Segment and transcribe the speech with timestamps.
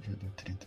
[0.00, 0.66] Já deu 30.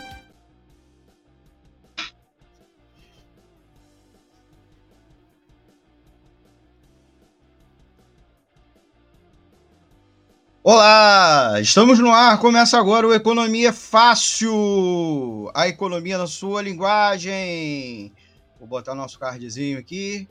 [11.59, 12.39] Estamos no ar.
[12.39, 15.49] Começa agora o Economia Fácil.
[15.53, 18.13] A economia na sua linguagem.
[18.59, 20.27] Vou botar nosso cardzinho aqui.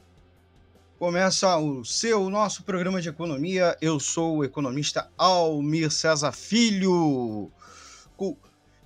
[0.98, 3.76] Começa o seu, o nosso programa de economia.
[3.80, 7.50] Eu sou o economista Almir César Filho.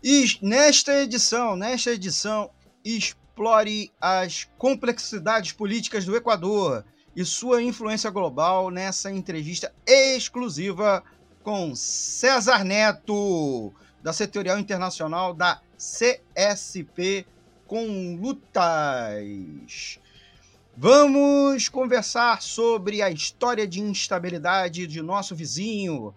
[0.02, 2.50] E nesta edição, nesta edição,
[2.84, 11.02] explore as complexidades políticas do Equador e sua influência global nessa entrevista exclusiva
[11.44, 13.70] com César Neto,
[14.02, 17.26] da Setorial Internacional da CSP
[17.66, 20.00] com Lutas.
[20.74, 26.14] Vamos conversar sobre a história de instabilidade de nosso vizinho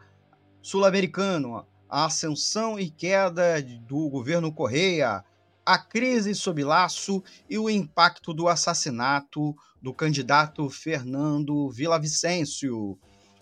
[0.61, 5.25] sul-americano, a ascensão e queda do governo Correia,
[5.65, 12.97] a crise sob laço e o impacto do assassinato do candidato Fernando Villavicencio.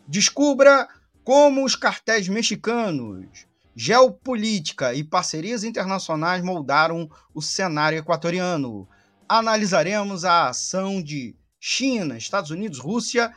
[0.08, 0.88] Descubra
[1.26, 8.88] como os cartéis mexicanos, geopolítica e parcerias internacionais moldaram o cenário equatoriano.
[9.28, 13.34] Analisaremos a ação de China, Estados Unidos, Rússia,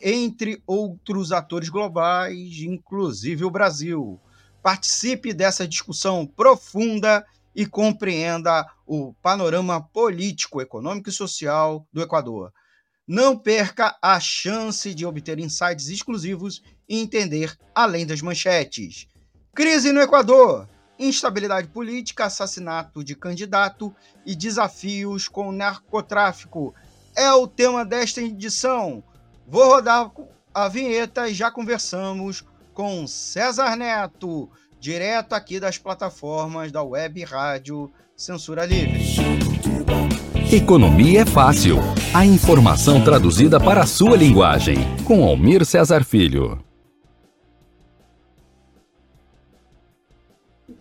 [0.00, 4.20] entre outros atores globais, inclusive o Brasil.
[4.62, 7.26] Participe dessa discussão profunda
[7.56, 12.52] e compreenda o panorama político, econômico e social do Equador.
[13.06, 19.08] Não perca a chance de obter insights exclusivos e entender além das manchetes.
[19.54, 23.94] Crise no Equador, instabilidade política, assassinato de candidato
[24.26, 26.74] e desafios com o narcotráfico
[27.16, 29.02] é o tema desta edição.
[29.48, 30.10] Vou rodar
[30.52, 32.44] a vinheta e já conversamos
[32.74, 39.00] com César Neto, direto aqui das plataformas da Web Rádio Censura Livre.
[40.52, 41.78] Economia é fácil.
[42.12, 44.76] A informação traduzida para a sua linguagem.
[45.06, 46.62] Com Almir Cesar Filho.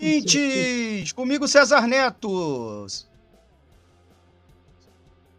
[0.01, 2.88] Ouvintes, comigo César Neto.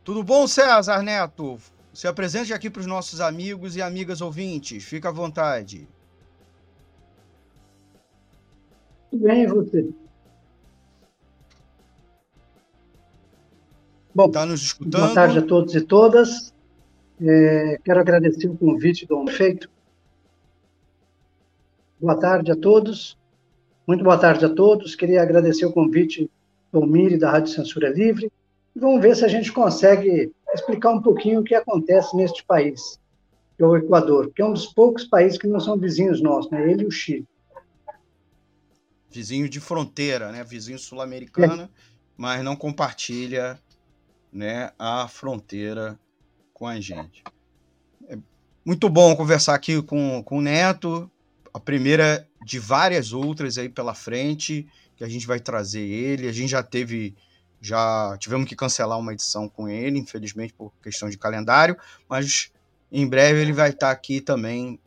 [0.04, 1.58] Tudo bom, César Neto?
[1.92, 4.84] Se apresente aqui para os nossos amigos e amigas ouvintes.
[4.84, 5.88] Fica à vontade.
[9.10, 9.90] Tudo bem, você?
[14.14, 15.02] Bom, tá nos escutando?
[15.02, 16.54] boa tarde a todos e todas.
[17.20, 19.68] É, quero agradecer o convite do feito.
[22.00, 23.20] Boa tarde a todos.
[23.86, 24.94] Muito boa tarde a todos.
[24.94, 26.30] Queria agradecer o convite
[26.70, 28.30] do Miri da Rádio Censura Livre.
[28.74, 32.98] Vamos ver se a gente consegue explicar um pouquinho o que acontece neste país,
[33.56, 36.50] que é o Equador, que é um dos poucos países que não são vizinhos nossos,
[36.50, 36.70] né?
[36.70, 37.26] Ele e o Chile.
[39.10, 40.42] Vizinho de fronteira, né?
[40.44, 41.68] Vizinho sul-americano, é.
[42.16, 43.58] mas não compartilha
[44.32, 45.98] né, a fronteira
[46.54, 47.22] com a gente.
[48.08, 48.16] É
[48.64, 51.10] muito bom conversar aqui com, com o Neto,
[51.52, 56.28] a primeira de várias outras aí pela frente, que a gente vai trazer ele.
[56.28, 57.14] A gente já teve,
[57.60, 61.76] já tivemos que cancelar uma edição com ele, infelizmente por questão de calendário,
[62.08, 62.52] mas
[62.90, 64.78] em breve ele vai estar aqui também,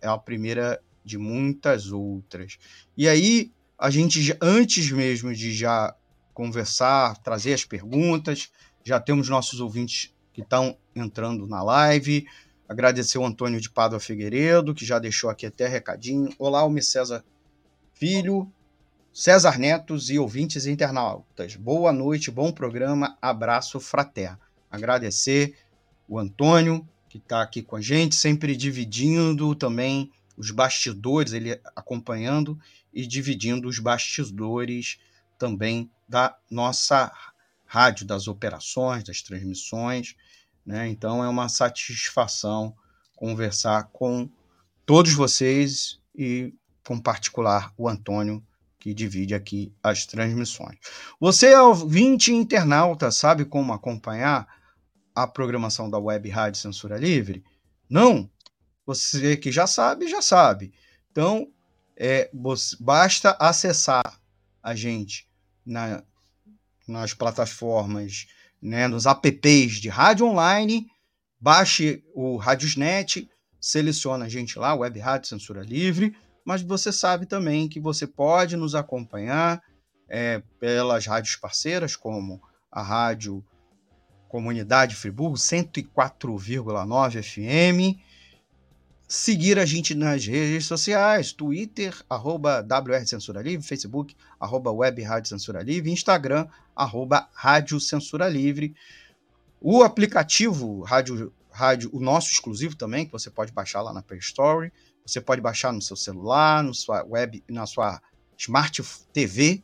[0.00, 2.58] é a primeira de muitas outras.
[2.96, 5.94] E aí, a gente, antes mesmo de já
[6.32, 8.50] conversar, trazer as perguntas,
[8.82, 12.26] já temos nossos ouvintes que estão entrando na live.
[12.66, 16.30] Agradecer o Antônio de Pádua Figueiredo, que já deixou aqui até recadinho.
[16.38, 17.22] Olá, Almi César
[17.92, 18.50] Filho,
[19.12, 21.56] César Netos e ouvintes internautas.
[21.56, 24.38] Boa noite, bom programa, abraço fraterno.
[24.70, 25.54] Agradecer
[26.08, 32.58] o Antônio, que está aqui com a gente, sempre dividindo também os bastidores, ele acompanhando
[32.94, 34.98] e dividindo os bastidores
[35.38, 37.12] também da nossa
[37.66, 40.16] rádio, das operações, das transmissões.
[40.64, 40.88] Né?
[40.88, 42.74] Então é uma satisfação
[43.16, 44.28] conversar com
[44.86, 46.54] todos vocês e,
[46.86, 48.44] com particular, o Antônio,
[48.78, 50.76] que divide aqui as transmissões.
[51.18, 54.46] Você, ouvinte internauta, sabe como acompanhar
[55.14, 57.42] a programação da Web Rádio Censura Livre?
[57.88, 58.28] Não.
[58.84, 60.74] Você que já sabe, já sabe.
[61.10, 61.48] Então,
[61.96, 62.30] é,
[62.78, 64.20] basta acessar
[64.62, 65.26] a gente
[65.64, 66.02] na,
[66.86, 68.26] nas plataformas,
[68.64, 70.86] né, nos apps de rádio online,
[71.38, 73.28] baixe o Radiosnet,
[73.60, 76.16] seleciona a gente lá, Web Rádio Censura Livre,
[76.46, 79.62] mas você sabe também que você pode nos acompanhar
[80.08, 82.40] é, pelas rádios parceiras, como
[82.72, 83.44] a Rádio
[84.28, 88.00] Comunidade Friburgo, 104,9 FM,
[89.14, 95.28] seguir a gente nas redes sociais, Twitter, arroba WR Censura Livre, Facebook, arroba Web Rádio
[95.28, 98.74] Censura Livre, Instagram, arroba Rádio Censura Livre.
[99.60, 104.18] O aplicativo Rádio, Rádio, o nosso exclusivo também, que você pode baixar lá na Play
[104.18, 104.72] Store,
[105.06, 108.02] você pode baixar no seu celular, no sua web, na sua
[108.36, 108.82] Smart
[109.12, 109.62] TV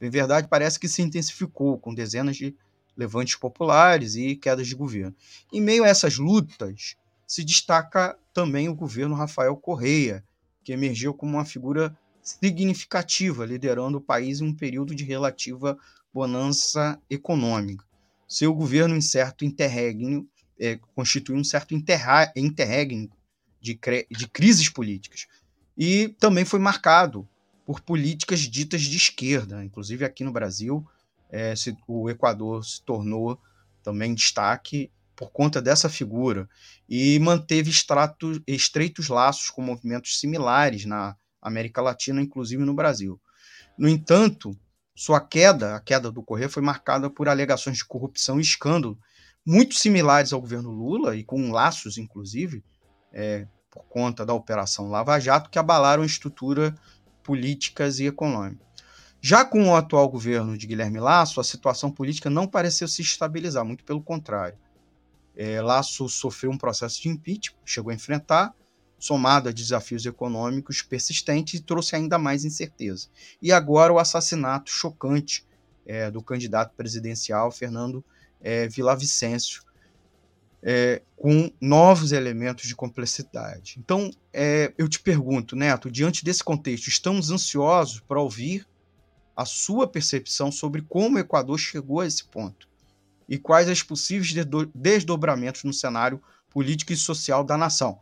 [0.00, 2.52] em verdade, parece que se intensificou, com dezenas de
[2.96, 5.14] levantes populares e quedas de governo.
[5.52, 6.96] Em meio a essas lutas,
[7.28, 10.24] se destaca também o governo Rafael Correia,
[10.64, 15.78] que emergiu como uma figura significativa, liderando o país em um período de relativa
[16.12, 17.84] bonança econômica.
[18.26, 20.26] Seu governo, em certo interregno,
[20.58, 23.08] é, constitui um certo interregno
[23.60, 23.78] de,
[24.10, 25.26] de crises políticas.
[25.76, 27.28] E também foi marcado
[27.64, 29.64] por políticas ditas de esquerda.
[29.64, 30.86] Inclusive aqui no Brasil,
[31.30, 33.38] é, se, o Equador se tornou
[33.82, 36.48] também destaque por conta dessa figura
[36.88, 43.20] e manteve extrato, estreitos laços com movimentos similares na América Latina, inclusive no Brasil.
[43.76, 44.56] No entanto,
[44.94, 48.98] sua queda, a queda do Correia, foi marcada por alegações de corrupção e escândalo
[49.44, 52.62] muito similares ao governo Lula e com laços, inclusive,
[53.12, 53.46] é,
[53.78, 56.74] por conta da Operação Lava Jato, que abalaram a estrutura
[57.22, 58.66] políticas e econômica.
[59.20, 63.64] Já com o atual governo de Guilherme Lasso, a situação política não pareceu se estabilizar,
[63.64, 64.58] muito pelo contrário.
[65.36, 68.54] É, Lasso sofreu um processo de impeachment, chegou a enfrentar,
[68.98, 73.08] somado a desafios econômicos persistentes, e trouxe ainda mais incerteza.
[73.40, 75.46] E agora o assassinato chocante
[75.86, 78.04] é, do candidato presidencial Fernando
[78.40, 79.62] é, Vicencio,
[80.62, 83.76] é, com novos elementos de complexidade.
[83.78, 88.66] Então, é, eu te pergunto, Neto, diante desse contexto, estamos ansiosos para ouvir
[89.36, 92.68] a sua percepção sobre como o Equador chegou a esse ponto
[93.28, 94.34] e quais as possíveis
[94.74, 98.00] desdobramentos no cenário político e social da nação.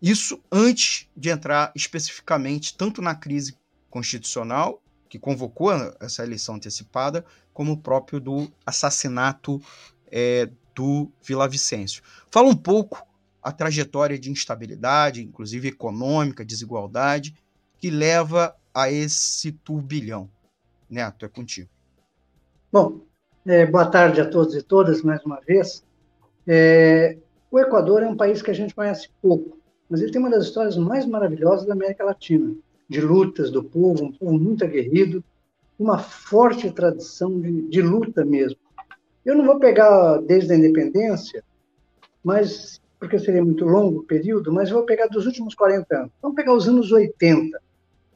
[0.00, 3.56] Isso antes de entrar especificamente tanto na crise
[3.88, 9.60] constitucional, que convocou essa eleição antecipada, como o próprio do assassinato
[10.08, 12.02] é, do Vila Vicêncio.
[12.30, 13.02] Fala um pouco
[13.42, 17.34] a trajetória de instabilidade, inclusive econômica, desigualdade,
[17.78, 20.28] que leva a esse turbilhão.
[20.88, 21.70] Neto, é contigo.
[22.70, 23.00] Bom,
[23.46, 25.82] é, boa tarde a todos e todas, mais uma vez.
[26.46, 27.16] É,
[27.50, 30.44] o Equador é um país que a gente conhece pouco, mas ele tem uma das
[30.44, 32.54] histórias mais maravilhosas da América Latina,
[32.88, 35.24] de lutas do povo, um povo muito aguerrido,
[35.78, 38.58] uma forte tradição de, de luta mesmo.
[39.26, 41.42] Eu não vou pegar desde a independência,
[42.22, 46.12] mas porque seria muito longo o período, mas vou pegar dos últimos 40 anos.
[46.22, 47.60] Vamos pegar os anos 80.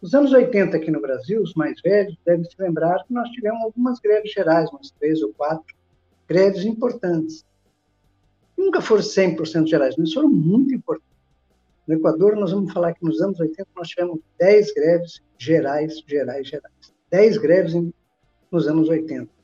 [0.01, 3.61] Nos anos 80 aqui no Brasil, os mais velhos devem se lembrar que nós tivemos
[3.61, 5.75] algumas greves gerais, umas três ou quatro
[6.29, 7.45] greves importantes.
[8.57, 11.11] Nunca foram 100% gerais, mas foram muito importantes.
[11.89, 16.47] No Equador, nós vamos falar que nos anos 80 nós tivemos 10 greves gerais, gerais,
[16.47, 16.95] gerais.
[17.11, 17.75] 10 greves
[18.53, 19.40] nos anos 80.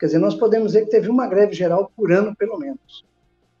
[0.00, 3.04] Quer dizer, nós podemos dizer que teve uma greve geral por ano, pelo menos.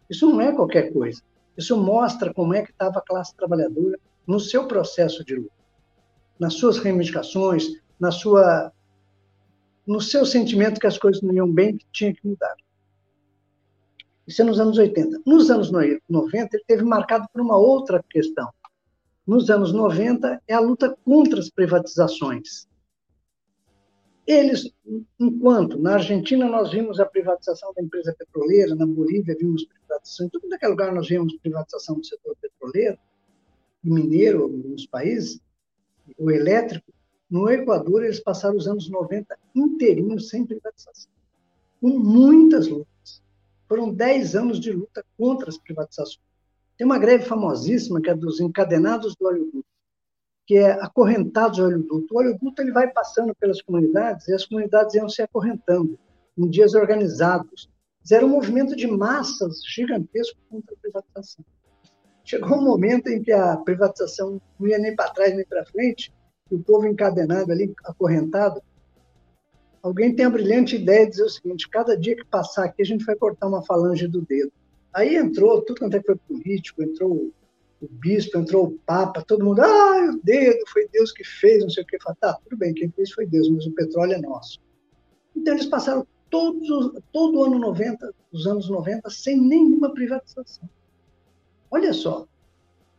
[0.08, 1.22] Isso não é qualquer coisa.
[1.54, 5.52] Isso mostra como é que estava a classe trabalhadora no seu processo de luta,
[6.38, 7.66] nas suas reivindicações,
[7.98, 8.72] na sua,
[9.86, 12.54] no seu sentimento que as coisas não iam bem, que tinha que mudar.
[14.26, 15.20] Isso é nos anos 80.
[15.26, 18.48] Nos anos 90, ele teve marcado por uma outra questão.
[19.26, 22.66] Nos anos 90, é a luta contra as privatizações.
[24.30, 24.72] Eles,
[25.18, 30.28] enquanto na Argentina nós vimos a privatização da empresa petroleira, na Bolívia vimos privatização, em
[30.28, 32.96] todo aquele lugar nós vimos privatização do setor petroleiro
[33.82, 35.40] e mineiro nos países,
[36.16, 36.92] o elétrico,
[37.28, 41.10] no Equador eles passaram os anos 90 inteirinhos sem privatização,
[41.80, 43.20] com muitas lutas.
[43.68, 46.24] Foram 10 anos de luta contra as privatizações.
[46.78, 49.50] Tem uma greve famosíssima, que é dos encadenados do óleo
[50.50, 52.12] que é acorrentados ao óleo duto.
[52.12, 55.96] O óleo duto ele vai passando pelas comunidades e as comunidades iam se acorrentando
[56.36, 57.70] em dias organizados.
[58.10, 61.44] Era um movimento de massas gigantesco contra a privatização.
[62.24, 66.12] Chegou um momento em que a privatização não ia nem para trás nem para frente,
[66.50, 68.60] e o povo encadenado ali, acorrentado,
[69.80, 72.86] alguém tem a brilhante ideia de dizer o seguinte: cada dia que passar aqui, a
[72.86, 74.50] gente vai cortar uma falange do dedo.
[74.92, 77.30] Aí entrou, tudo quanto é foi político, entrou
[77.80, 81.70] o bispo, entrou o papa, todo mundo, ah, o dedo, foi Deus que fez, não
[81.70, 81.98] sei o que.
[82.02, 84.60] Fala, tá, tudo bem, quem fez foi Deus, mas o petróleo é nosso.
[85.34, 86.68] Então eles passaram todos,
[87.12, 90.68] todo o ano 90, os anos 90, sem nenhuma privatização.
[91.70, 92.26] Olha só,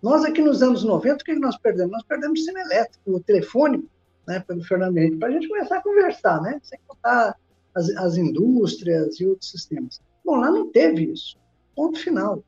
[0.01, 1.91] nós aqui nos anos 90, o que nós perdemos?
[1.91, 3.87] Nós perdemos o sistema elétrico, o telefone,
[4.27, 7.35] né, pelo Fernando Henrique, para a gente começar a conversar, né, sem contar
[7.75, 10.01] as, as indústrias e outros sistemas.
[10.25, 11.37] Bom, lá não teve isso.
[11.75, 12.43] Ponto final.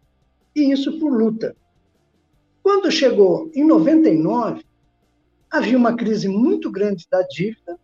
[0.56, 1.56] E isso por luta.
[2.64, 4.64] Quando chegou em 99,
[5.52, 7.78] havia uma crise muito grande da dívida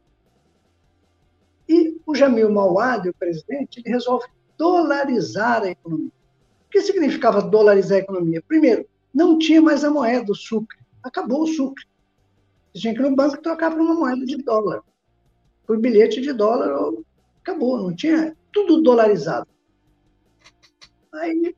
[1.68, 4.26] e o Jamil Mawad, o presidente, ele resolve
[4.58, 6.12] dolarizar a economia.
[6.66, 8.42] O que significava dolarizar a economia?
[8.48, 10.80] Primeiro, não tinha mais a moeda, o sucre.
[11.04, 11.86] Acabou o sucre.
[12.74, 14.82] Tinha que ir no banco trocar por uma moeda de dólar.
[15.68, 16.72] Por bilhete de dólar,
[17.42, 19.48] acabou, não tinha tudo dolarizado.
[21.14, 21.54] Aí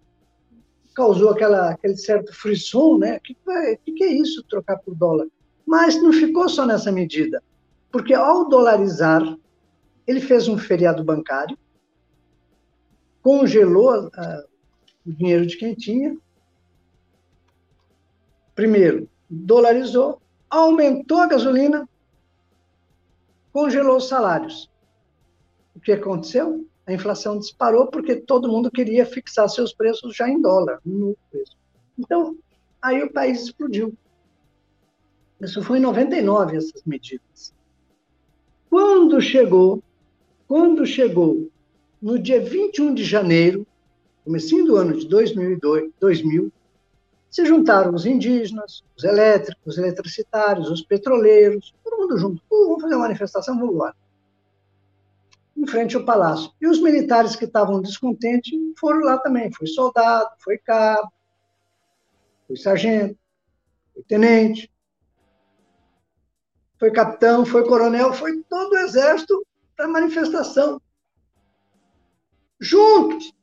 [0.94, 3.18] causou aquela, aquele certo frisson, né?
[3.18, 3.38] O que,
[3.86, 5.28] que, que é isso, trocar por dólar?
[5.66, 7.42] Mas não ficou só nessa medida,
[7.92, 9.22] porque ao dolarizar,
[10.06, 11.58] ele fez um feriado bancário,
[13.22, 14.12] congelou uh,
[15.06, 16.18] o dinheiro de quem tinha,
[18.56, 21.88] primeiro, dolarizou, aumentou a gasolina,
[23.54, 24.70] congelou os salários.
[25.76, 26.68] O que aconteceu?
[26.86, 31.56] A inflação disparou porque todo mundo queria fixar seus preços já em dólar, no preço.
[31.98, 32.36] Então,
[32.82, 33.94] aí o país explodiu.
[35.40, 37.54] Isso foi em 99, essas medidas.
[38.70, 39.84] Quando chegou,
[40.48, 41.50] quando chegou
[42.02, 43.66] no dia 21 de janeiro,
[44.24, 46.52] comecinho do ano de 2002, 2000,
[47.30, 52.42] se juntaram os indígenas, os elétricos, os eletricitários, os petroleiros, todo mundo junto.
[52.52, 53.96] Uh, vamos fazer uma manifestação, vamos lá.
[55.55, 56.51] Em frente ao palácio.
[56.62, 59.51] E os militares que estavam descontentes foram lá também.
[59.51, 61.12] Foi soldado, foi cabo,
[62.48, 63.17] foi sargento,
[63.93, 64.72] foi tenente,
[66.79, 70.81] foi capitão, foi coronel, foi todo o exército para a manifestação.
[72.60, 73.34] Juntos,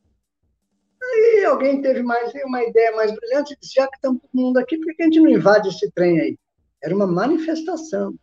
[1.03, 4.59] Aí alguém teve mais uma ideia mais brilhante e disse: já que estamos todo mundo
[4.59, 6.39] aqui, por que a gente não invade esse trem aí?
[6.83, 8.15] Era uma manifestação.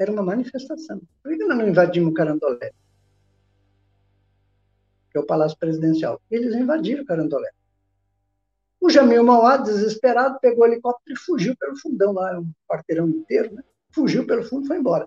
[0.00, 0.98] Era uma manifestação.
[1.22, 2.72] Por que nós não invadimos o Carandolé?
[5.10, 6.18] Que é o Palácio Presidencial.
[6.30, 7.50] Eles invadiram o Carandolé.
[8.80, 13.54] O Jamil Mauá, desesperado, pegou o helicóptero e fugiu pelo fundão lá, um quarteirão inteiro,
[13.54, 13.62] né?
[13.90, 15.06] Fugiu pelo fundo e foi embora.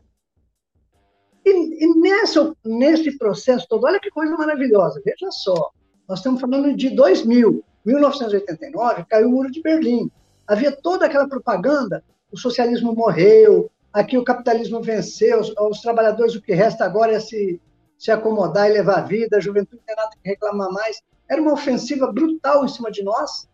[1.43, 5.71] E, e nesse processo todo, olha que coisa maravilhosa, veja só,
[6.07, 10.11] nós estamos falando de 2000, 1989, caiu o Muro de Berlim.
[10.47, 16.41] Havia toda aquela propaganda, o socialismo morreu, aqui o capitalismo venceu, os, os trabalhadores o
[16.41, 17.61] que resta agora é se,
[17.97, 21.01] se acomodar e levar a vida, a juventude não tem nada que reclamar mais.
[21.29, 23.47] Era uma ofensiva brutal em cima de nós.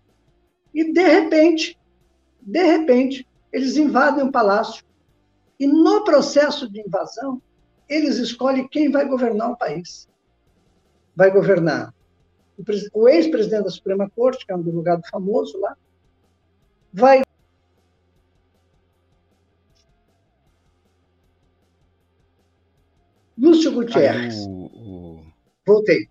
[0.73, 1.77] E, de repente,
[2.41, 4.83] de repente, eles invadem o palácio.
[5.59, 7.41] E no processo de invasão,
[7.87, 10.07] eles escolhem quem vai governar o país.
[11.15, 11.93] Vai governar
[12.93, 15.77] o ex-presidente da Suprema Corte, que é um advogado famoso lá,
[16.91, 17.21] vai
[23.71, 24.35] Gutierrez.
[24.45, 25.23] O, o...
[25.65, 26.07] Voltei.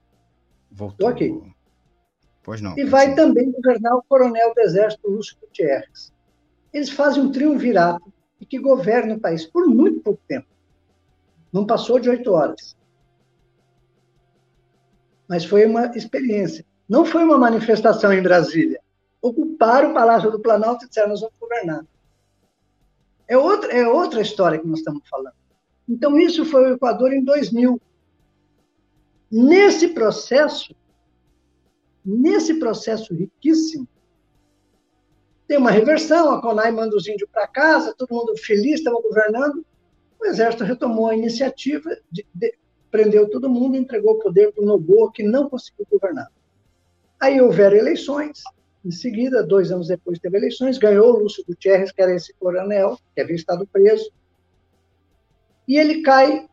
[0.70, 0.94] Voltou.
[0.94, 1.52] Estou aqui.
[2.42, 2.78] Pois não.
[2.78, 6.12] E vai também governar o coronel do Exército Lúcio Gutierrez.
[6.72, 10.46] Eles fazem um triunvirato e que governa o país por muito pouco tempo.
[11.52, 12.76] Não passou de oito horas.
[15.28, 16.64] Mas foi uma experiência.
[16.88, 18.80] Não foi uma manifestação em Brasília.
[19.20, 21.84] Ocuparam o Palácio do Planalto e disseram: nós vamos governar.
[23.26, 25.37] É outra, é outra história que nós estamos falando.
[25.88, 27.80] Então, isso foi o Equador em 2000.
[29.30, 30.74] Nesse processo,
[32.04, 33.88] nesse processo riquíssimo,
[35.46, 39.64] tem uma reversão, a CONAI manda os índios para casa, todo mundo feliz, estava governando.
[40.20, 42.54] O exército retomou a iniciativa, de, de,
[42.90, 46.28] prendeu todo mundo e entregou o poder para o Noboa, que não conseguiu governar.
[47.18, 48.42] Aí houveram eleições,
[48.84, 52.98] em seguida, dois anos depois teve eleições, ganhou o Lúcio Gutierrez, que era esse coronel,
[53.14, 54.10] que havia estado preso,
[55.68, 56.48] e ele cai,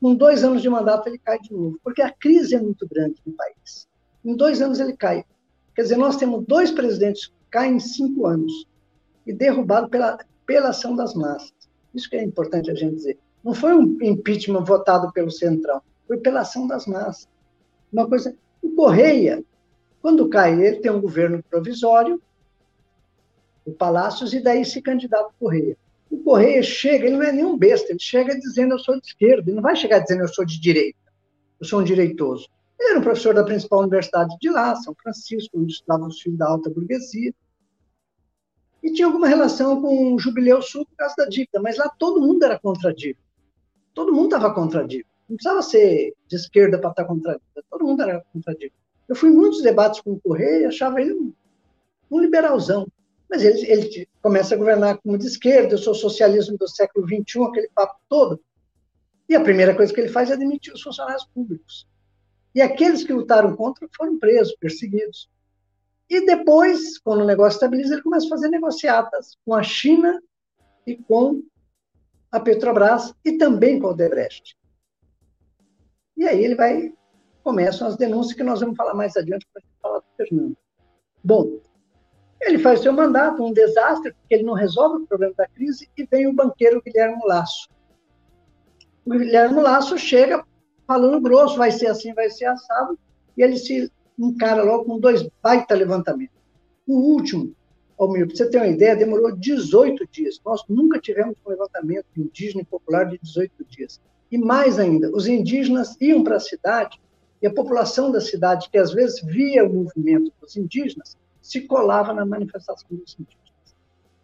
[0.00, 3.20] com dois anos de mandato, ele cai de novo, porque a crise é muito grande
[3.26, 3.86] no país.
[4.24, 5.24] Em dois anos ele cai.
[5.74, 8.66] Quer dizer, nós temos dois presidentes que caem em cinco anos,
[9.26, 11.52] e derrubado pela, pela ação das massas.
[11.94, 13.18] Isso que é importante a gente dizer.
[13.42, 17.28] Não foi um impeachment votado pelo Centrão, foi pela ação das massas.
[17.92, 18.34] Uma coisa.
[18.62, 19.44] O Correia,
[20.00, 22.22] quando cai, ele tem um governo provisório,
[23.64, 25.76] o Palácios, e daí se candidata Correia.
[26.16, 29.50] O Correia chega, ele não é nenhum besta, ele chega dizendo eu sou de esquerda,
[29.50, 30.98] ele não vai chegar dizendo eu sou de direita,
[31.60, 32.48] eu sou um direitoso.
[32.80, 36.38] Ele era um professor da principal universidade de lá, São Francisco, onde estudavam os filhos
[36.38, 37.34] da alta burguesia.
[38.82, 42.20] E tinha alguma relação com o Jubileu Sul por causa da dívida, mas lá todo
[42.20, 43.20] mundo era contra a dívida.
[43.92, 45.10] Todo mundo estava contra a dívida.
[45.28, 48.54] Não precisava ser de esquerda para estar contra a dívida, todo mundo era contra a
[48.54, 48.76] dívida.
[49.06, 51.32] Eu fui em muitos debates com o Correia e achava ele um,
[52.10, 52.86] um liberalzão.
[53.28, 57.44] Mas ele, ele começa a governar como de esquerda, eu sou socialismo do século XXI,
[57.44, 58.40] aquele papo todo.
[59.28, 61.86] E a primeira coisa que ele faz é demitir os funcionários públicos.
[62.54, 65.28] E aqueles que lutaram contra foram presos, perseguidos.
[66.08, 70.22] E depois, quando o negócio estabiliza, ele começa a fazer negociatas com a China
[70.86, 71.42] e com
[72.30, 74.56] a Petrobras e também com o Odebrecht.
[76.16, 76.92] E aí ele vai
[77.46, 80.56] começam as denúncias que nós vamos falar mais adiante para falar do Fernando.
[81.22, 81.60] Bom,
[82.40, 86.04] ele faz seu mandato, um desastre, porque ele não resolve o problema da crise, e
[86.04, 87.68] vem o banqueiro Guilherme Lasso.
[89.04, 90.44] O Guilherme Lasso chega
[90.86, 92.98] falando grosso, vai ser assim, vai ser assado,
[93.36, 96.36] e ele se encara logo com dois baita levantamentos.
[96.86, 97.54] O último,
[97.98, 100.40] Almir, para você ter uma ideia, demorou 18 dias.
[100.44, 104.00] Nós nunca tivemos um levantamento indígena e popular de 18 dias.
[104.30, 107.00] E mais ainda, os indígenas iam para a cidade
[107.40, 111.16] e a população da cidade, que às vezes via o movimento dos indígenas,
[111.46, 113.76] se colava na manifestação dos indígenas.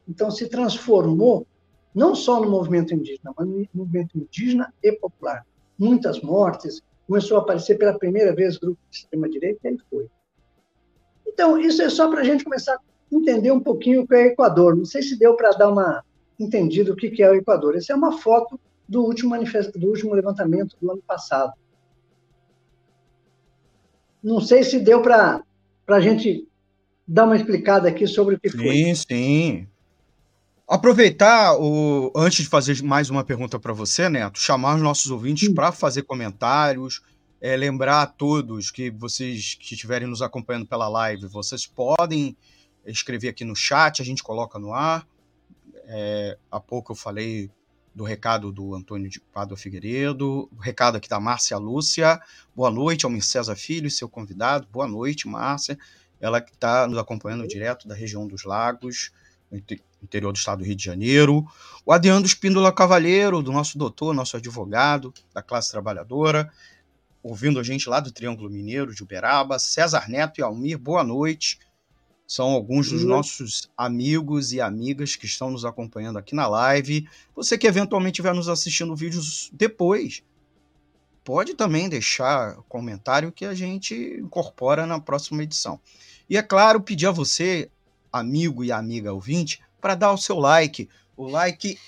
[0.09, 1.47] Então, se transformou
[1.95, 5.47] não só no movimento indígena, mas no movimento indígena e popular.
[5.79, 10.11] Muitas mortes, começou a aparecer pela primeira vez grupo de extrema-direita, e aí foi.
[11.25, 12.81] Então, isso é só para a gente começar a
[13.13, 14.77] entender um pouquinho o que é o Equador.
[14.77, 16.05] Não sei se deu para dar uma
[16.41, 17.77] entendido o que é o Equador.
[17.77, 18.59] Essa é uma foto
[18.89, 19.37] do último
[19.77, 21.53] do último levantamento do ano passado.
[24.21, 25.45] Não sei se deu para
[25.87, 26.49] a gente
[27.13, 28.73] dar uma explicada aqui sobre o que foi.
[28.73, 29.69] Sim, sim.
[30.67, 35.47] Aproveitar, o, antes de fazer mais uma pergunta para você, Neto, chamar os nossos ouvintes
[35.53, 37.03] para fazer comentários,
[37.39, 42.35] é, lembrar a todos que vocês que estiverem nos acompanhando pela live, vocês podem
[42.87, 45.07] escrever aqui no chat, a gente coloca no ar.
[45.85, 47.51] É, há pouco eu falei
[47.95, 52.19] do recado do Antônio de Pádua Figueiredo, o recado aqui da Márcia Lúcia.
[52.57, 54.67] Boa noite, Almir César Filho, seu convidado.
[54.73, 55.79] Boa noite, Márcia.
[56.23, 59.11] Ela que está nos acompanhando direto da região dos Lagos,
[59.51, 59.59] no
[60.03, 61.45] interior do estado do Rio de Janeiro.
[61.85, 66.51] O Adriano Espíndola Cavalheiro, do nosso doutor, nosso advogado da classe trabalhadora,
[67.23, 69.59] ouvindo a gente lá do Triângulo Mineiro de Uberaba.
[69.59, 71.59] César Neto e Almir, boa noite.
[72.25, 77.07] São alguns dos nossos amigos e amigas que estão nos acompanhando aqui na live.
[77.35, 80.23] Você que eventualmente estiver nos assistindo vídeos depois,
[81.23, 85.79] pode também deixar comentário que a gente incorpora na próxima edição.
[86.33, 87.71] E é claro, pedir a você,
[88.11, 90.89] amigo e amiga ouvinte, para dar o seu like.
[91.15, 91.79] O like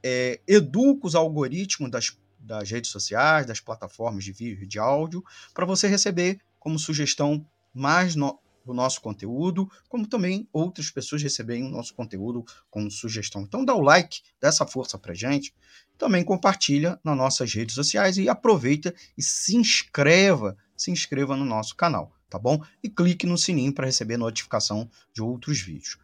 [0.00, 5.24] é, educa os algoritmos das, das redes sociais, das plataformas de vídeo e de áudio,
[5.52, 11.64] para você receber como sugestão mais no, do nosso conteúdo, como também outras pessoas receberem
[11.64, 13.42] o nosso conteúdo como sugestão.
[13.42, 15.52] Então dá o like, dá essa força pra gente.
[15.98, 21.74] Também compartilha nas nossas redes sociais e aproveita e se inscreva, se inscreva no nosso
[21.74, 22.64] canal, tá bom?
[22.82, 25.98] E clique no sininho para receber notificação de outros vídeos.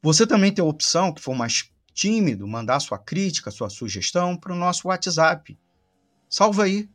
[0.00, 4.52] Você também tem a opção, que for mais tímido, mandar sua crítica, sua sugestão para
[4.52, 5.58] o nosso WhatsApp.
[6.30, 6.88] Salva aí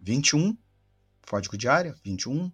[0.00, 0.58] 21,
[1.28, 2.50] código de área 21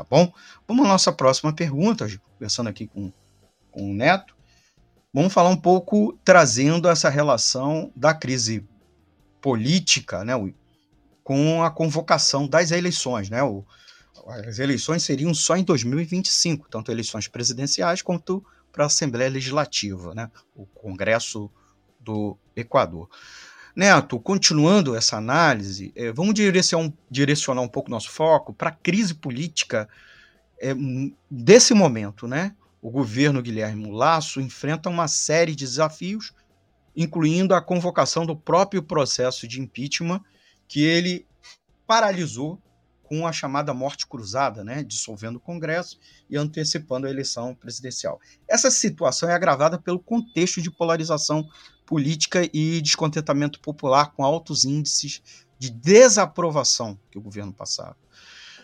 [0.00, 0.32] Tá bom?
[0.66, 3.12] Vamos à nossa próxima pergunta, conversando aqui com,
[3.70, 4.34] com o Neto.
[5.12, 8.66] Vamos falar um pouco trazendo essa relação da crise
[9.42, 10.32] política, né,
[11.22, 13.42] com a convocação das eleições, né?
[13.42, 13.62] O,
[14.26, 20.30] as eleições seriam só em 2025, tanto eleições presidenciais quanto para a Assembleia Legislativa, né?
[20.56, 21.50] O Congresso
[21.98, 23.10] do Equador.
[23.74, 29.14] Neto, continuando essa análise, é, vamos direcionar, direcionar um pouco nosso foco para a crise
[29.14, 29.88] política
[30.60, 30.74] é,
[31.30, 32.54] desse momento, né?
[32.82, 36.32] O governo Guilherme Lasso enfrenta uma série de desafios,
[36.96, 40.20] incluindo a convocação do próprio processo de impeachment,
[40.66, 41.26] que ele
[41.86, 42.60] paralisou
[43.10, 45.98] com a chamada morte cruzada, né, dissolvendo o Congresso
[46.30, 48.20] e antecipando a eleição presidencial.
[48.46, 51.44] Essa situação é agravada pelo contexto de polarização
[51.90, 55.20] política e descontentamento popular com altos índices
[55.58, 57.96] de desaprovação que o governo passava.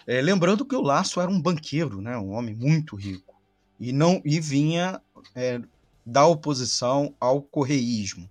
[0.06, 3.34] É, lembrando que o Laço era um banqueiro, né, um homem muito rico,
[3.80, 5.02] e não e vinha
[5.34, 5.60] é,
[6.06, 8.30] da oposição ao correísmo.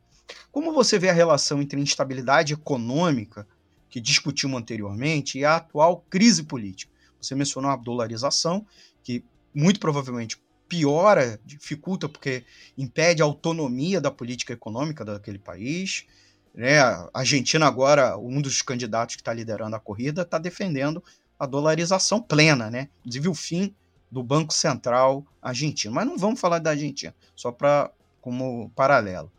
[0.49, 3.45] Como você vê a relação entre a instabilidade econômica
[3.89, 6.91] que discutimos anteriormente e a atual crise política.
[7.21, 8.65] Você mencionou a dolarização,
[9.03, 12.43] que muito provavelmente piora, dificulta, porque
[12.77, 16.05] impede a autonomia da política econômica daquele país.
[16.53, 16.79] Né?
[16.79, 21.03] A Argentina, agora, um dos candidatos que está liderando a corrida, está defendendo
[21.37, 22.89] a dolarização plena, né?
[22.99, 23.75] inclusive o fim
[24.09, 25.93] do Banco Central argentino.
[25.93, 29.31] Mas não vamos falar da Argentina, só para como paralelo.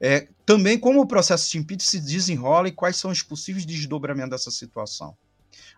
[0.00, 4.30] É, também como o processo de impeachment se desenrola e quais são os possíveis desdobramentos
[4.30, 5.16] dessa situação.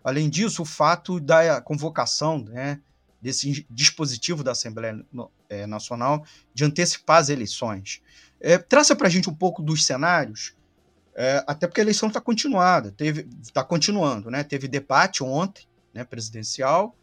[0.03, 2.79] Além disso, o fato da convocação né,
[3.21, 5.05] desse dispositivo da Assembleia
[5.49, 8.01] é, Nacional de antecipar as eleições.
[8.39, 10.55] É, traça para a gente um pouco dos cenários,
[11.15, 12.93] é, até porque a eleição está continuada,
[13.41, 14.43] está continuando, né?
[14.43, 16.95] Teve debate ontem, né, presidencial,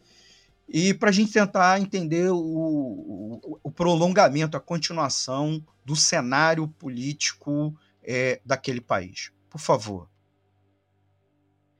[0.67, 7.75] e para a gente tentar entender o, o, o, prolongamento, a continuação do cenário político
[8.01, 9.31] é, daquele país.
[9.49, 10.09] Por favor.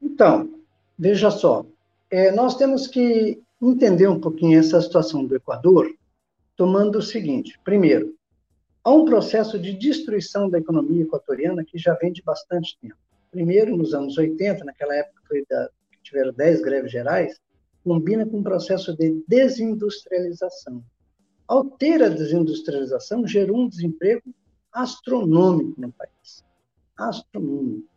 [0.00, 0.60] Então,
[0.96, 1.66] veja só,
[2.10, 5.90] é, nós temos que entender um pouquinho essa situação do Equador,
[6.56, 8.14] tomando o seguinte: primeiro,
[8.84, 12.96] há um processo de destruição da economia equatoriana que já vem de bastante tempo.
[13.30, 17.40] Primeiro, nos anos 80, naquela época foi da, que tiveram 10 greves gerais,
[17.84, 20.82] combina com um processo de desindustrialização.
[21.46, 24.34] Ao ter a desindustrialização, gerou um desemprego
[24.72, 26.44] astronômico no país.
[26.96, 27.88] Astronômico.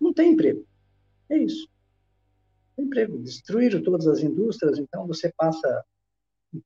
[0.00, 0.66] Não tem emprego.
[1.30, 1.71] É isso.
[2.82, 3.18] Emprego.
[3.18, 5.84] Destruíram todas as indústrias, então você passa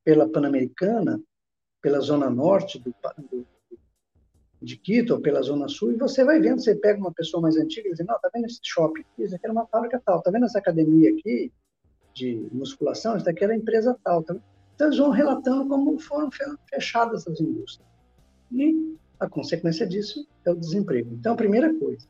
[0.04, 1.20] pela Pan-Americana,
[1.80, 2.94] pela zona norte do,
[3.30, 3.46] do,
[4.60, 7.56] de Quito, ou pela zona sul, e você vai vendo, você pega uma pessoa mais
[7.56, 9.22] antiga e diz, não, tá vendo esse shopping aqui?
[9.22, 10.22] Isso aqui era uma fábrica tal.
[10.22, 11.52] Tá vendo essa academia aqui?
[12.16, 14.22] de musculação, isso daqui era empresa tal.
[14.22, 14.40] Então,
[14.80, 16.30] eles vão relatando como foram
[16.70, 17.86] fechadas as indústrias.
[18.50, 21.14] E a consequência disso é o desemprego.
[21.14, 22.06] Então, a primeira coisa.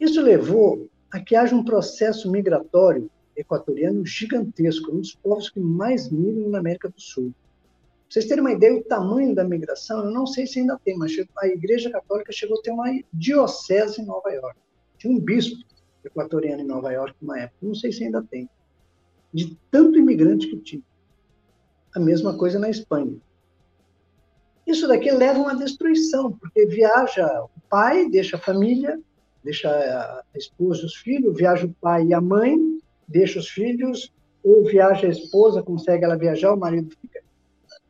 [0.00, 6.10] Isso levou a que haja um processo migratório equatoriano gigantesco, um dos povos que mais
[6.10, 7.32] migram na América do Sul.
[7.32, 10.96] Pra vocês terem uma ideia, o tamanho da migração, eu não sei se ainda tem,
[10.96, 14.58] mas a Igreja Católica chegou a ter uma diocese em Nova York.
[14.96, 15.56] Tinha um bispo
[16.04, 18.48] equatoriana em Nova York uma época, não sei se ainda tem,
[19.34, 20.82] de tanto imigrante que tinha.
[21.94, 23.16] A mesma coisa na Espanha.
[24.66, 29.00] Isso daqui leva a uma destruição, porque viaja o pai, deixa a família,
[29.46, 32.58] deixa a esposa e os filhos, viaja o pai e a mãe,
[33.06, 37.22] deixa os filhos, ou viaja a esposa, consegue ela viajar, o marido fica.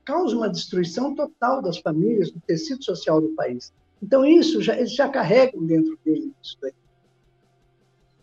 [0.04, 3.72] Causa uma destruição total das famílias, do tecido social do país.
[4.02, 6.74] Então, isso já, eles já carregam dentro deles isso daí.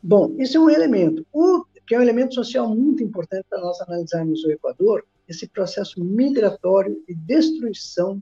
[0.01, 1.25] Bom, isso é um elemento.
[1.33, 6.03] O, que é um elemento social muito importante para nós analisarmos o Equador, esse processo
[6.03, 8.21] migratório e destruição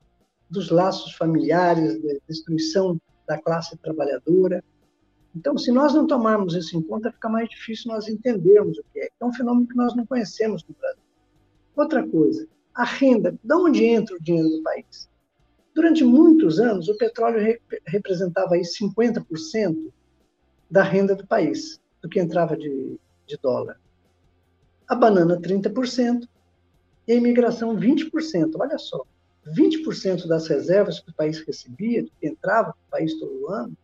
[0.50, 4.63] dos laços familiares, de destruição da classe trabalhadora.
[5.36, 9.00] Então, se nós não tomarmos isso em conta, fica mais difícil nós entendermos o que
[9.00, 9.10] é.
[9.20, 11.04] É um fenômeno que nós não conhecemos no Brasil.
[11.76, 15.10] Outra coisa, a renda, de onde entra o dinheiro do país?
[15.74, 19.91] Durante muitos anos, o petróleo representava aí 50%
[20.70, 23.80] da renda do país, do que entrava de, de dólar.
[24.88, 26.28] A banana, 30%,
[27.08, 28.56] e a imigração, 20%.
[28.60, 29.06] Olha só,
[29.48, 33.78] 20% das reservas que o país recebia, que entrava para o país todo ano,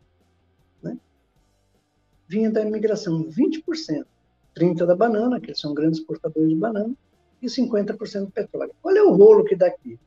[2.27, 4.05] vinha da imigração, 20%.
[4.57, 6.93] 30% da banana, que eles são grandes exportadores de banana,
[7.41, 8.73] e 50% do petróleo.
[8.83, 9.99] Olha o rolo que dá aqui.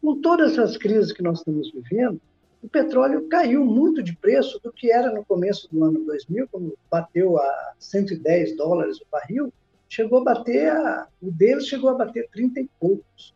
[0.00, 2.20] Com todas essas crises que nós estamos vivendo,
[2.62, 6.78] o petróleo caiu muito de preço do que era no começo do ano 2000, quando
[6.90, 9.52] bateu a 110 dólares o barril,
[9.88, 13.34] chegou a bater, a, o deles chegou a bater 30 e poucos.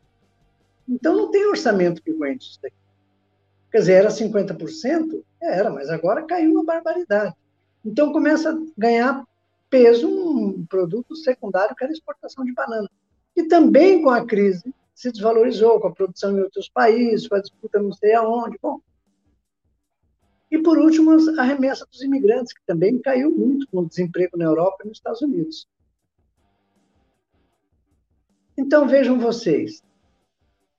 [0.88, 2.76] Então não tem orçamento que aguente isso daqui.
[3.70, 5.22] Quer dizer, era 50%?
[5.40, 7.34] Era, mas agora caiu uma barbaridade.
[7.86, 9.24] Então começa a ganhar
[9.70, 12.90] peso um produto secundário que era a exportação de banana.
[13.36, 17.40] E também com a crise se desvalorizou, com a produção em outros países, com a
[17.40, 18.58] disputa não sei aonde.
[18.60, 18.80] Bom,
[20.50, 24.44] e, por último, a remessa dos imigrantes, que também caiu muito com o desemprego na
[24.46, 25.68] Europa e nos Estados Unidos.
[28.56, 29.82] Então, vejam vocês,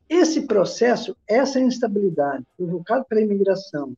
[0.10, 3.96] esse processo, essa instabilidade provocada pela imigração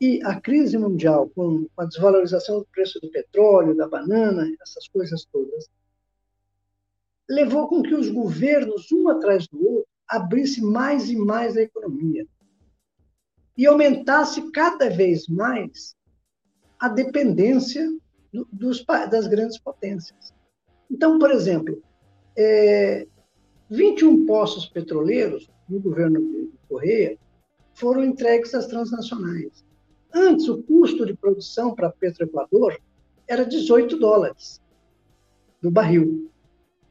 [0.00, 5.24] e a crise mundial com a desvalorização do preço do petróleo, da banana, essas coisas
[5.32, 5.68] todas,
[7.28, 12.26] levou com que os governos, um atrás do outro, abrissem mais e mais a economia
[13.56, 15.96] e aumentasse cada vez mais
[16.78, 17.88] a dependência
[18.32, 20.34] do, dos, das grandes potências.
[20.90, 21.82] Então, por exemplo,
[22.36, 23.06] é,
[23.70, 27.18] 21 poços petroleiros no governo de Correia
[27.72, 29.64] foram entregues às transnacionais.
[30.14, 32.78] Antes, o custo de produção para Petroequador
[33.26, 34.62] era 18 dólares
[35.60, 36.30] do barril,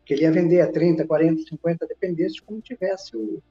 [0.06, 3.42] que ele ia vender a 30, 40, 50, dependesse de como tivesse o,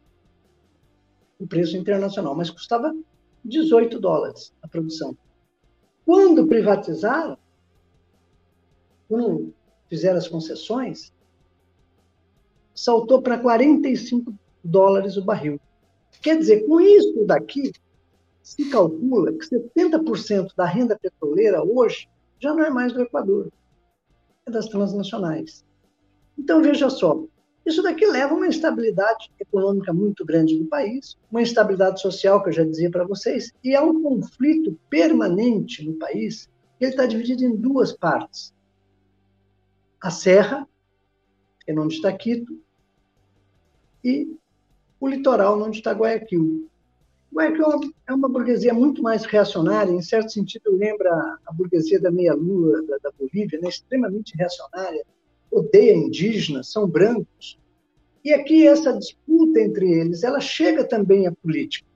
[1.39, 2.95] o preço internacional, mas custava
[3.43, 5.17] 18 dólares a produção.
[6.05, 7.39] Quando privatizaram,
[9.09, 9.55] quando
[9.89, 11.13] fizeram as concessões,
[12.75, 15.59] saltou para 45 dólares o barril.
[16.21, 17.73] Quer dizer, com isso daqui,
[18.43, 22.09] se calcula que 70% da renda petroleira hoje
[22.41, 23.53] já não é mais do Equador,
[24.47, 25.65] é das transnacionais.
[26.37, 27.25] Então, veja só,
[27.65, 32.49] isso daqui leva a uma instabilidade econômica muito grande no país, uma instabilidade social, que
[32.49, 36.51] eu já dizia para vocês, e há um conflito permanente no país,
[36.81, 38.53] ele está dividido em duas partes.
[40.01, 40.67] A Serra,
[41.65, 42.61] que é onde está Quito,
[44.05, 44.37] e
[44.99, 46.69] o litoral, onde está Guayaquil.
[47.33, 51.11] Guayaquil é uma burguesia muito mais reacionária, em certo sentido lembra
[51.47, 53.69] a burguesia da meia-lua da, da Bolívia, né?
[53.69, 55.03] extremamente reacionária,
[55.51, 57.59] odeia indígenas, são brancos.
[58.23, 61.89] E aqui essa disputa entre eles, ela chega também à política.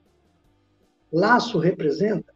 [1.13, 2.33] Laço representa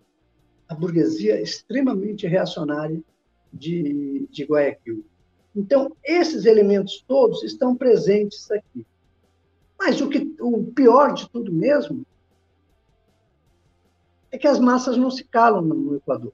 [0.69, 3.01] a burguesia extremamente reacionária
[3.51, 5.03] de, de Guayaquil.
[5.55, 8.85] Então, esses elementos todos estão presentes aqui.
[9.77, 12.05] Mas o, que, o pior de tudo mesmo
[14.31, 16.33] é que as massas não se calam no Equador.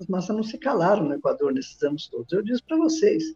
[0.00, 2.32] As massas não se calaram no Equador nesses anos todos.
[2.32, 3.34] Eu disse para vocês,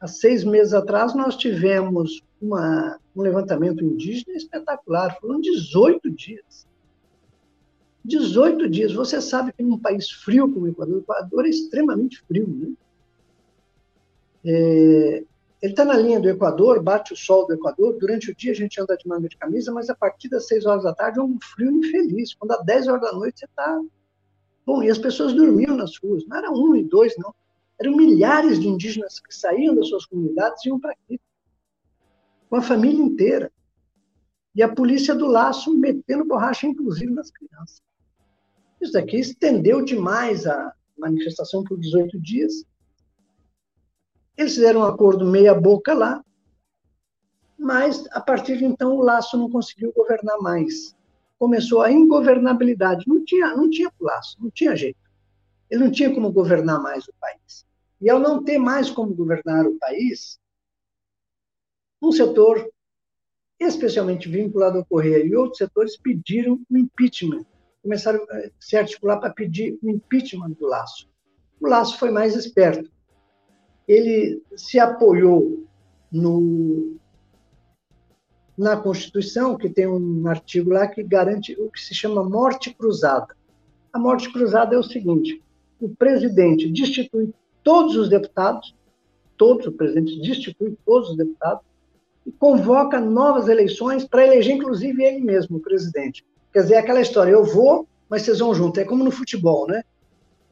[0.00, 6.66] há seis meses atrás, nós tivemos uma, um levantamento indígena espetacular, foram 18 dias.
[8.04, 8.92] 18 dias.
[8.92, 12.72] Você sabe que num país frio como o Equador, o Equador é extremamente frio, né?
[14.44, 15.24] É,
[15.60, 17.98] ele está na linha do Equador, bate o sol do Equador.
[17.98, 20.66] Durante o dia a gente anda de manga de camisa, mas a partir das 6
[20.66, 22.34] horas da tarde é um frio infeliz.
[22.34, 23.80] Quando dá 10 horas da noite você está.
[24.64, 26.24] Bom, e as pessoas dormiam nas ruas.
[26.26, 27.34] Não era um e dois, não.
[27.80, 31.20] Eram milhares de indígenas que saíam das suas comunidades e iam para aqui,
[32.48, 33.50] com a família inteira.
[34.54, 37.82] E a polícia do laço metendo borracha, inclusive, nas crianças.
[38.80, 42.64] Isso daqui estendeu demais a manifestação por 18 dias.
[44.38, 46.24] Eles fizeram um acordo meia-boca lá,
[47.58, 50.96] mas a partir de então o laço não conseguiu governar mais.
[51.36, 53.04] Começou a ingovernabilidade.
[53.08, 55.00] Não tinha, não tinha laço, não tinha jeito.
[55.68, 57.66] Ele não tinha como governar mais o país.
[58.00, 60.38] E ao não ter mais como governar o país,
[62.00, 62.64] um setor,
[63.58, 67.44] especialmente vinculado ao Correia, e outros setores pediram o impeachment.
[67.82, 71.10] Começaram a se articular para pedir o impeachment do Laço.
[71.60, 72.88] O Laço foi mais esperto.
[73.88, 75.66] Ele se apoiou
[76.12, 76.96] no,
[78.56, 83.34] na Constituição, que tem um artigo lá que garante o que se chama morte cruzada.
[83.92, 85.42] A morte cruzada é o seguinte:
[85.80, 88.74] o presidente destitui todos os deputados,
[89.36, 91.62] todos, o presidente destitui todos os deputados,
[92.26, 96.26] e convoca novas eleições para eleger, inclusive, ele mesmo, o presidente.
[96.52, 98.80] Quer dizer, é aquela história, eu vou, mas vocês vão junto.
[98.80, 99.82] É como no futebol, né?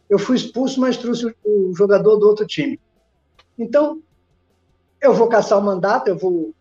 [0.09, 2.79] Eu fui expulso, mas trouxe o jogador do outro time.
[3.59, 4.03] Então,
[5.01, 6.55] eu vou caçar o mandato, eu vou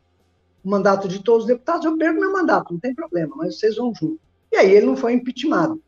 [0.63, 3.75] o mandato de todos os deputados, eu perco meu mandato, não tem problema, mas vocês
[3.75, 4.19] vão junto.
[4.51, 5.81] E aí ele não foi impeachmentado.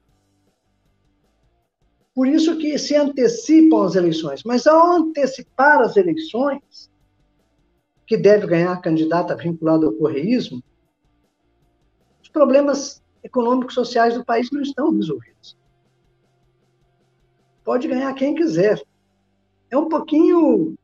[2.14, 4.44] Por isso que se antecipam as eleições.
[4.44, 6.92] Mas ao antecipar as eleições,
[8.08, 10.64] que deve ganhar a candidata vinculada ao correísmo,
[12.22, 15.58] os problemas econômicos sociais do país não estão resolvidos.
[17.64, 18.82] Pode ganhar quem quiser.
[19.70, 20.76] É um pouquinho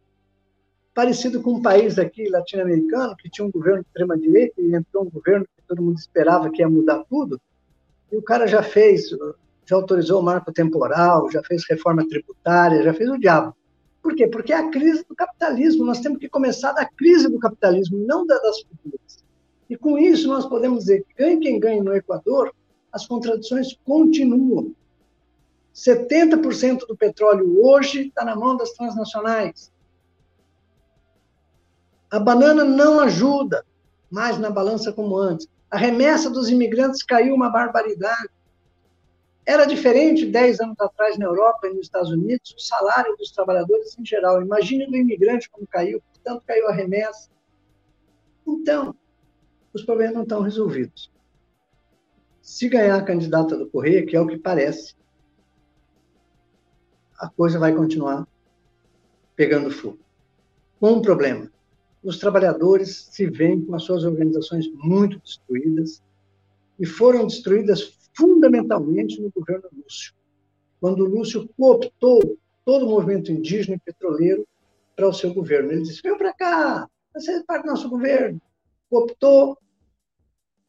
[0.94, 5.10] parecido com um país aqui latino-americano que tinha um governo de extrema-direita e entrou um
[5.10, 7.40] governo que todo mundo esperava que ia mudar tudo,
[8.12, 9.10] e o cara já fez,
[9.66, 13.56] já autorizou o marco temporal, já fez reforma tributária, já fez o diabo.
[14.04, 14.28] Por quê?
[14.28, 15.84] Porque é a crise do capitalismo.
[15.84, 19.24] Nós temos que começar da crise do capitalismo, não das futuras.
[19.68, 22.54] E com isso nós podemos dizer que ganhe quem ganhe no Equador,
[22.92, 24.76] as contradições continuam.
[25.74, 29.73] 70% do petróleo hoje está na mão das transnacionais.
[32.14, 33.66] A banana não ajuda
[34.08, 35.48] mais na balança como antes.
[35.72, 38.30] A remessa dos imigrantes caiu uma barbaridade.
[39.44, 43.98] Era diferente 10 anos atrás na Europa e nos Estados Unidos, o salário dos trabalhadores
[43.98, 44.44] em geral.
[44.44, 47.32] Imagine do imigrante como caiu, tanto caiu a remessa.
[48.46, 48.96] Então,
[49.74, 51.12] os problemas não estão resolvidos.
[52.44, 54.94] Se ganhar a candidata do Correia, que é o que parece,
[57.18, 58.28] a coisa vai continuar
[59.36, 59.98] pegando fogo.
[60.80, 61.52] Um problema:
[62.04, 66.04] os trabalhadores se veem com as suas organizações muito destruídas
[66.80, 70.14] e foram destruídas fundamentalmente no governo Lúcio,
[70.80, 74.46] quando Lúcio cooptou todo o movimento indígena e petroleiro
[74.96, 75.72] para o seu governo.
[75.72, 78.42] Ele disse: vem para cá, você é parte do nosso governo.
[78.90, 79.58] Cooptou.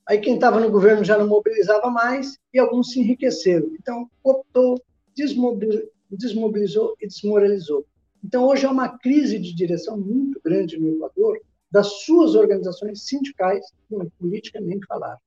[0.06, 3.74] Aí quem estava no governo já não mobilizava mais e alguns se enriqueceram.
[3.78, 4.80] Então, cooptou,
[5.14, 7.86] desmobilizou e desmoralizou.
[8.24, 11.38] Então, hoje há uma crise de direção muito grande no Equador
[11.70, 15.18] das suas organizações sindicais, não é política nem falar.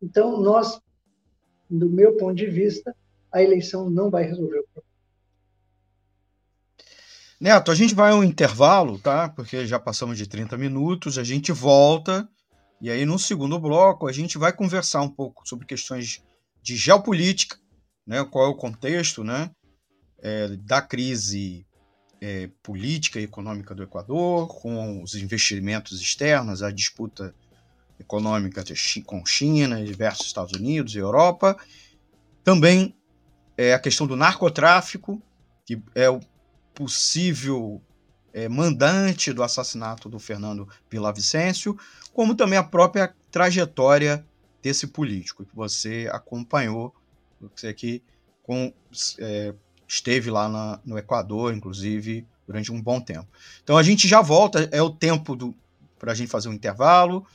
[0.00, 0.80] Então, nós,
[1.68, 2.96] do meu ponto de vista,
[3.30, 4.92] a eleição não vai resolver o problema.
[7.38, 9.28] Neto, a gente vai a um intervalo, tá?
[9.28, 12.26] Porque já passamos de 30 minutos, a gente volta
[12.80, 16.22] e aí no segundo bloco a gente vai conversar um pouco sobre questões
[16.62, 17.58] de geopolítica,
[18.06, 18.24] né?
[18.24, 19.50] Qual é o contexto, né?
[20.20, 21.66] É, da crise
[22.22, 27.34] é, política e econômica do Equador, com os investimentos externos, a disputa
[27.98, 28.62] econômica
[29.04, 31.56] com China, diversos Estados Unidos e Europa.
[32.44, 32.94] Também
[33.56, 35.20] é, a questão do narcotráfico,
[35.66, 36.20] que é o
[36.72, 37.82] possível
[38.32, 40.68] é, mandante do assassinato do Fernando
[41.12, 41.76] Vicencio,
[42.14, 44.24] como também a própria trajetória
[44.62, 46.94] desse político que você acompanhou,
[47.40, 48.00] você aqui
[48.44, 48.72] com,
[49.18, 49.52] é,
[49.92, 53.28] esteve lá na, no Equador, inclusive, durante um bom tempo.
[53.62, 55.54] Então a gente já volta, é o tempo
[55.98, 57.26] para a gente fazer um intervalo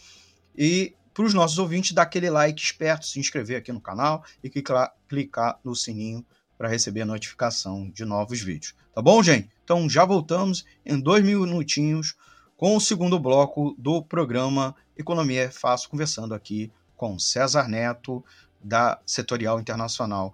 [0.57, 4.49] e para os nossos ouvintes dar aquele like esperto, se inscrever aqui no canal e
[4.49, 6.25] clicar, clicar no sininho
[6.57, 8.73] para receber a notificação de novos vídeos.
[8.93, 9.49] Tá bom, gente?
[9.63, 12.15] Então já voltamos em dois minutinhos
[12.55, 18.25] com o segundo bloco do programa Economia é Fácil, conversando aqui com César Neto,
[18.59, 20.33] da Setorial Internacional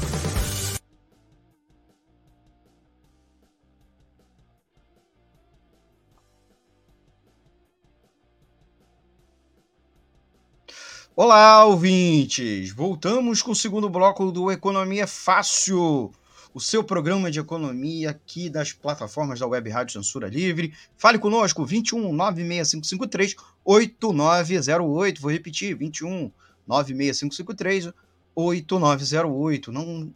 [11.23, 12.71] Olá, ouvintes!
[12.71, 16.11] Voltamos com o segundo bloco do Economia Fácil,
[16.51, 20.73] o seu programa de economia aqui das plataformas da Web Rádio Censura Livre.
[20.97, 25.21] Fale conosco, 21 96553 8908.
[25.21, 26.31] Vou repetir, 21
[26.65, 27.91] 96553
[28.33, 29.71] 8908.
[29.71, 30.11] Não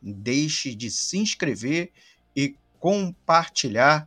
[0.00, 1.90] deixe de se inscrever
[2.36, 4.06] e compartilhar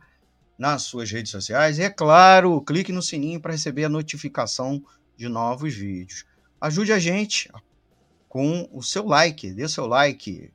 [0.58, 1.78] nas suas redes sociais.
[1.78, 4.82] E é claro, clique no sininho para receber a notificação
[5.14, 6.24] de novos vídeos.
[6.60, 7.48] Ajude a gente
[8.28, 10.52] com o seu like, dê seu like.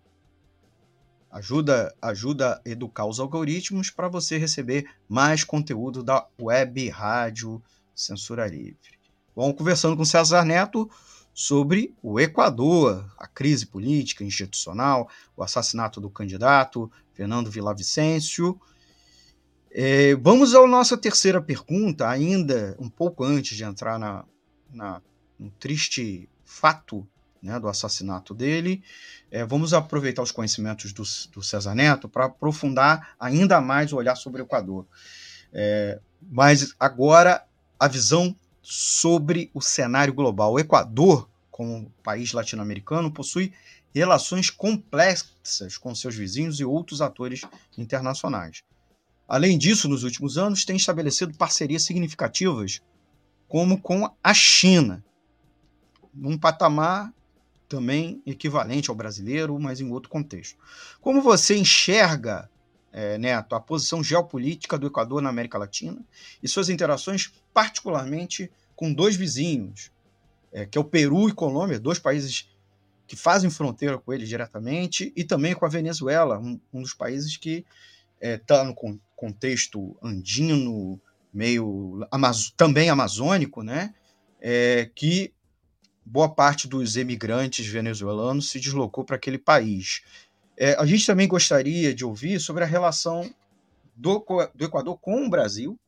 [1.31, 7.63] Ajuda, ajuda a educar os algoritmos para você receber mais conteúdo da Web Rádio
[7.95, 8.99] Censura Livre.
[9.35, 10.89] Vamos conversando com César Neto
[11.33, 18.59] sobre o Equador, a crise política institucional, o assassinato do candidato Fernando Villavicencio.
[19.71, 24.25] É, vamos à nossa terceira pergunta, ainda um pouco antes de entrar na,
[24.71, 25.01] na
[25.39, 27.07] um triste fato
[27.41, 28.81] né, do assassinato dele.
[29.29, 34.15] É, vamos aproveitar os conhecimentos do, do César Neto para aprofundar ainda mais o olhar
[34.15, 34.85] sobre o Equador.
[35.51, 37.45] É, mas agora
[37.77, 40.53] a visão sobre o cenário global.
[40.53, 43.53] O Equador, como país latino-americano, possui
[43.93, 47.41] relações complexas com seus vizinhos e outros atores
[47.77, 48.63] internacionais.
[49.27, 52.81] Além disso, nos últimos anos, tem estabelecido parcerias significativas,
[53.47, 55.03] como com a China,
[56.13, 57.13] num patamar
[57.67, 60.57] também equivalente ao brasileiro, mas em outro contexto.
[61.01, 62.49] Como você enxerga,
[62.91, 65.99] é, Neto, a posição geopolítica do Equador na América Latina
[66.41, 69.91] e suas interações, particularmente com dois vizinhos,
[70.51, 72.47] é, que é o Peru e Colômbia, dois países
[73.07, 77.37] que fazem fronteira com ele diretamente, e também com a Venezuela, um, um dos países
[77.37, 77.65] que
[78.21, 78.75] está é, no
[79.15, 80.99] contexto andino,
[81.33, 82.07] meio
[82.55, 83.93] também amazônico, né?
[84.39, 85.33] É, que
[86.05, 90.01] boa parte dos emigrantes venezuelanos se deslocou para aquele país.
[90.57, 93.29] É, a gente também gostaria de ouvir sobre a relação
[93.95, 94.23] do,
[94.53, 95.79] do Equador com o Brasil,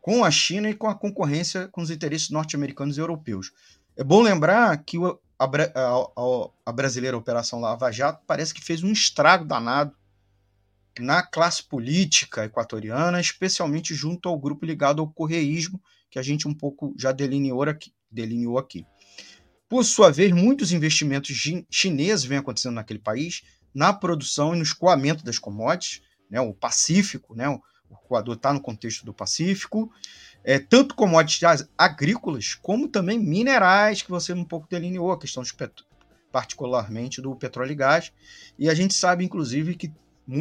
[0.00, 3.52] com a China e com a concorrência com os interesses norte-americanos e europeus.
[3.96, 8.82] É bom lembrar que o, a, a, a, brasileira Operação Lava Jato parece que fez
[8.82, 9.94] um estrago danado
[10.98, 15.80] na classe política equatoriana, especialmente junto ao grupo ligado ao correísmo,
[16.10, 17.92] que a gente um pouco já delineou aqui.
[18.10, 18.86] Delineou aqui.
[19.68, 21.36] Por sua vez, muitos investimentos
[21.70, 23.42] chineses vêm acontecendo naquele país
[23.74, 27.60] na produção e no escoamento das commodities, né, o Pacífico, né, o
[28.04, 29.90] Equador está no contexto do Pacífico,
[30.42, 35.52] é, tanto commodities agrícolas como também minerais, que você um pouco delineou, a questão de
[36.32, 38.12] particularmente do petróleo e gás.
[38.58, 39.92] E a gente sabe, inclusive, que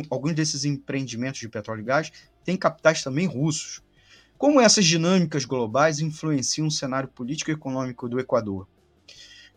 [0.09, 2.11] alguns desses empreendimentos de petróleo e gás
[2.43, 3.81] têm capitais também russos.
[4.39, 8.69] Como essas dinâmicas globais influenciam o cenário político e econômico do Equador?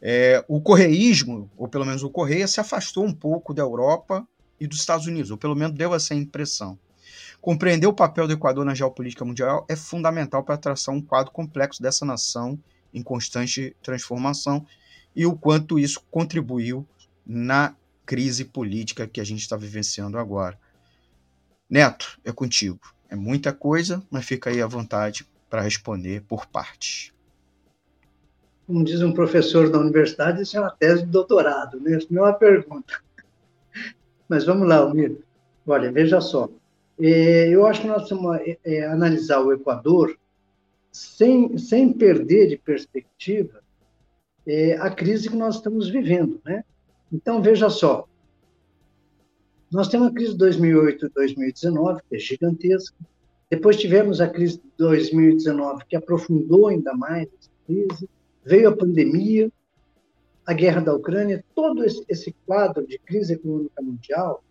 [0.02, 4.26] É, o correísmo, ou pelo menos o Correia, se afastou um pouco da Europa
[4.58, 6.76] e dos Estados Unidos, ou pelo menos deu essa impressão.
[7.40, 11.80] Compreender o papel do Equador na geopolítica mundial é fundamental para traçar um quadro complexo
[11.80, 12.58] dessa nação
[12.92, 14.66] em constante transformação
[15.14, 16.84] e o quanto isso contribuiu
[17.24, 20.58] na crise política que a gente está vivenciando agora.
[21.70, 22.80] Neto, é contigo.
[23.12, 27.12] É muita coisa, mas fica aí à vontade para responder por partes
[28.72, 31.98] como diz um professor da universidade, isso é uma tese de doutorado, né?
[31.98, 33.02] Isso não é uma pergunta.
[34.26, 35.18] Mas vamos lá, Almir.
[35.66, 36.48] Olha, veja só.
[36.98, 40.16] É, eu acho que nós temos que é, analisar o Equador
[40.90, 43.62] sem, sem perder de perspectiva
[44.46, 46.64] é, a crise que nós estamos vivendo, né?
[47.12, 48.08] Então, veja só.
[49.72, 52.94] Nós temos a crise de 2008 e 2019, que é gigantesca.
[53.48, 58.08] Depois tivemos a crise de 2019, que aprofundou ainda mais essa crise
[58.44, 59.50] veio a pandemia,
[60.44, 64.44] a guerra da Ucrânia, todo esse quadro de crise econômica mundial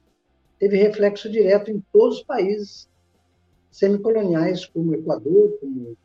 [0.58, 2.90] teve reflexo direto em todos os países
[3.70, 5.96] semicoloniais, como o Equador, como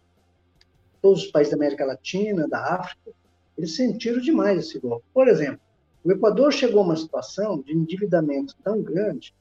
[1.00, 3.12] todos os países da América Latina, da África.
[3.56, 5.06] Eles sentiram demais esse golpe.
[5.14, 5.60] Por exemplo,
[6.06, 9.34] O Equador chegou a uma situação de endividamento tão grande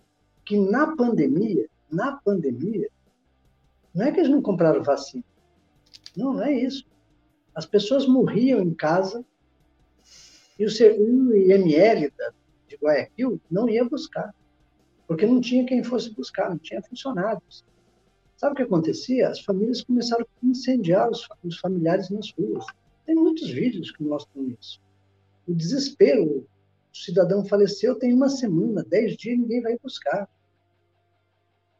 [0.43, 2.89] que na pandemia, na pandemia,
[3.93, 5.24] não é que eles não compraram vacina.
[6.18, 6.84] Não, não é isso.
[7.53, 9.24] As pessoas morriam em casa
[10.57, 12.11] e o IML
[12.68, 14.34] de Guayaquil não ia buscar,
[15.07, 17.63] porque não tinha quem fosse buscar, não tinha funcionários.
[18.38, 19.30] Sabe o que acontecia?
[19.30, 22.66] As famílias começaram a incendiar os, os familiares nas ruas.
[23.05, 24.82] Tem muitos vídeos que mostram isso.
[25.47, 26.47] O desespero.
[26.96, 30.30] O cidadão faleceu tem uma semana, dez dias, ninguém vai buscar.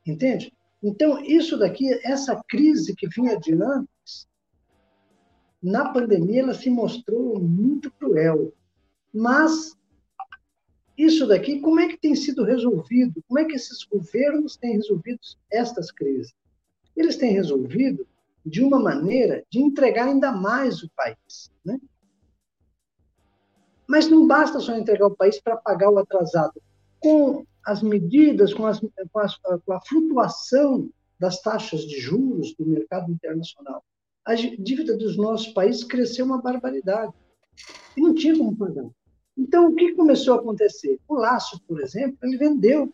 [0.06, 0.54] Entende?
[0.84, 4.28] Então, isso daqui, essa crise que vinha de antes,
[5.64, 8.54] na pandemia ela se mostrou muito cruel.
[9.14, 9.78] Mas
[10.98, 13.24] isso daqui, como é que tem sido resolvido?
[13.26, 16.36] Como é que esses governos têm resolvido estas crises?
[16.96, 18.06] Eles têm resolvido
[18.46, 21.50] de uma maneira de entregar ainda mais o país.
[21.64, 21.80] Né?
[23.88, 26.62] Mas não basta só entregar o país para pagar o atrasado.
[27.00, 32.66] Com as medidas, com, as, com, as, com a flutuação das taxas de juros do
[32.66, 33.84] mercado internacional,
[34.26, 37.14] a dívida dos nossos países cresceu uma barbaridade.
[37.96, 38.90] E não tinha como pagar.
[39.38, 41.00] Então, o que começou a acontecer?
[41.08, 42.92] O Laço, por exemplo, ele vendeu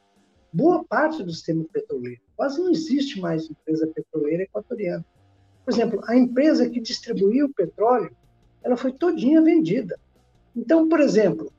[0.51, 2.21] boa parte do sistema petroleiro.
[2.35, 5.05] Quase não existe mais empresa petroleira equatoriana.
[5.63, 8.15] Por exemplo, a empresa que distribuiu o petróleo,
[8.63, 9.99] ela foi todinha vendida.
[10.55, 11.51] Então, por exemplo,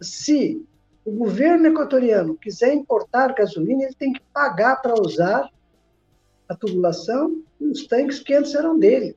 [0.00, 0.64] se
[1.04, 5.50] o governo equatoriano quiser importar gasolina, ele tem que pagar para usar
[6.48, 9.16] a tubulação e os tanques que antes eram deles.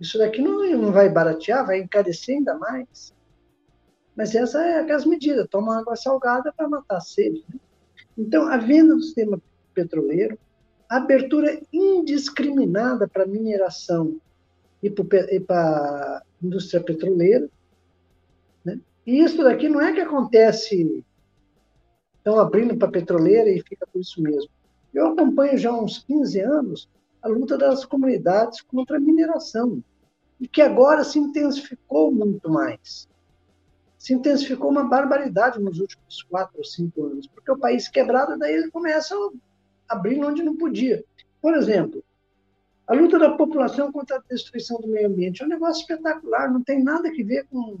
[0.00, 3.12] Isso daqui não, não vai baratear, vai encarecer ainda mais.
[4.16, 7.44] Mas essa é as medidas, toma água salgada para matar a sede.
[7.48, 7.60] Né?
[8.16, 9.40] Então, a venda do sistema
[9.72, 10.38] petroleiro,
[10.88, 14.20] abertura indiscriminada para mineração
[14.82, 17.48] e para a indústria petroleira.
[19.08, 21.02] E isso daqui não é que acontece,
[22.18, 24.50] estão abrindo para petroleira e fica por isso mesmo.
[24.92, 26.88] Eu acompanho já há uns 15 anos
[27.22, 29.82] a luta das comunidades contra a mineração,
[30.38, 33.08] e que agora se intensificou muito mais
[33.98, 38.54] se intensificou uma barbaridade nos últimos quatro ou cinco anos, porque o país quebrado, daí
[38.54, 41.04] ele começa a abrir onde não podia.
[41.42, 42.02] Por exemplo,
[42.86, 46.62] a luta da população contra a destruição do meio ambiente é um negócio espetacular, não
[46.62, 47.78] tem nada que ver com.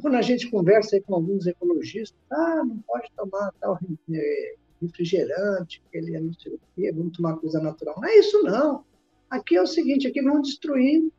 [0.00, 3.78] Quando a gente conversa com alguns ecologistas, ah, não pode tomar tal
[4.12, 7.96] é, refrigerante, ele é não sei o quê, vamos tomar coisa natural.
[7.96, 8.84] Não é isso, não.
[9.28, 11.10] Aqui é o seguinte: aqui vão destruir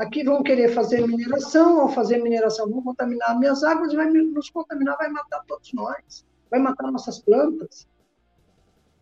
[0.00, 4.96] Aqui vão querer fazer mineração, ao fazer mineração vão contaminar minhas águas, vai nos contaminar,
[4.96, 7.86] vai matar todos nós, vai matar nossas plantas.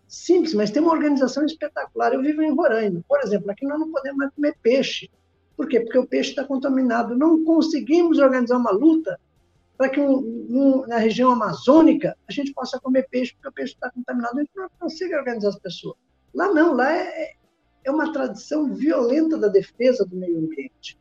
[0.09, 2.15] Simples, mas tem uma organização espetacular.
[2.15, 5.09] Eu vivo em Roraima, por exemplo, aqui nós não podemos mais comer peixe.
[5.59, 5.81] Por quê?
[5.81, 7.19] Porque o peixe está contaminado.
[7.19, 9.19] Não conseguimos organizar uma luta
[9.77, 13.75] para que um, um, na região amazônica a gente possa comer peixe, porque o peixe
[13.75, 14.39] está contaminado.
[14.39, 15.97] A gente não consegue organizar as pessoas.
[16.33, 17.33] Lá não, lá é,
[17.83, 20.97] é uma tradição violenta da defesa do meio ambiente.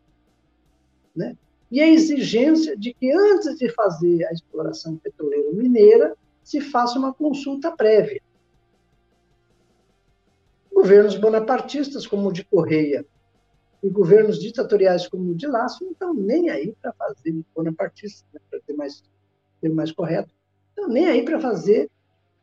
[1.15, 1.37] Né?
[1.69, 7.13] E a exigência de que, antes de fazer a exploração petroleira mineira, se faça uma
[7.13, 8.23] consulta prévia.
[10.73, 13.05] Governos bonapartistas, como o de Correia,
[13.87, 18.39] e governos ditatoriais, como o de Laço, não estão nem aí para fazer, bonapartistas, né,
[18.49, 19.01] para ter mais,
[19.61, 20.33] ter mais correto,
[20.69, 21.89] estão nem aí para fazer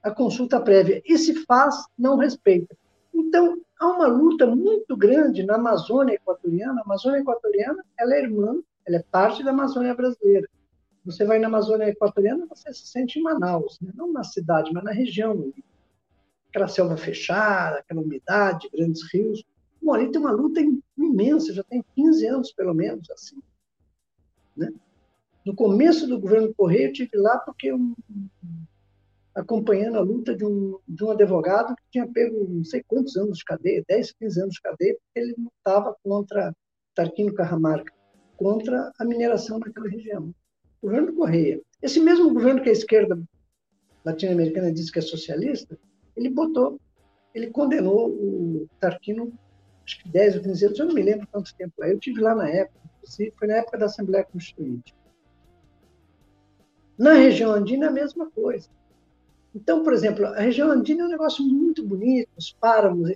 [0.03, 1.03] a consulta prévia.
[1.05, 2.75] E se faz, não respeita.
[3.13, 6.81] Então, há uma luta muito grande na Amazônia Equatoriana.
[6.81, 10.49] A Amazônia Equatoriana ela é irmã, ela é parte da Amazônia brasileira.
[11.05, 13.93] Você vai na Amazônia Equatoriana, você se sente em Manaus, né?
[13.95, 15.53] não na cidade, mas na região.
[16.49, 19.45] Aquela selva fechada, aquela umidade, grandes rios.
[19.93, 20.61] Ali tem uma luta
[20.97, 23.41] imensa, já tem 15 anos, pelo menos, assim.
[24.57, 24.73] Né?
[25.45, 27.95] No começo do governo Correia, eu estive lá porque um,
[29.35, 33.39] acompanhando a luta de um, de um advogado que tinha pego não sei quantos anos
[33.39, 36.55] de cadeia, 10, 15 anos de cadeia, porque ele lutava contra
[36.95, 37.93] Tarquino Carramarca,
[38.37, 40.35] contra a mineração naquela região.
[40.81, 41.61] O governo Correia.
[41.83, 43.21] Esse mesmo governo que a esquerda
[44.05, 45.79] latino-americana diz que é socialista,
[46.17, 46.79] ele botou,
[47.35, 49.33] ele condenou o Tarquino,
[49.85, 51.93] acho que 10 ou 15 anos, eu não me lembro quanto tempo é.
[51.93, 52.81] Eu tive lá na época,
[53.39, 54.95] foi na época da Assembleia Constituinte.
[56.99, 58.69] Na região andina, a mesma coisa.
[59.55, 63.13] Então, por exemplo, a região andina é um negócio muito bonito, os páramos,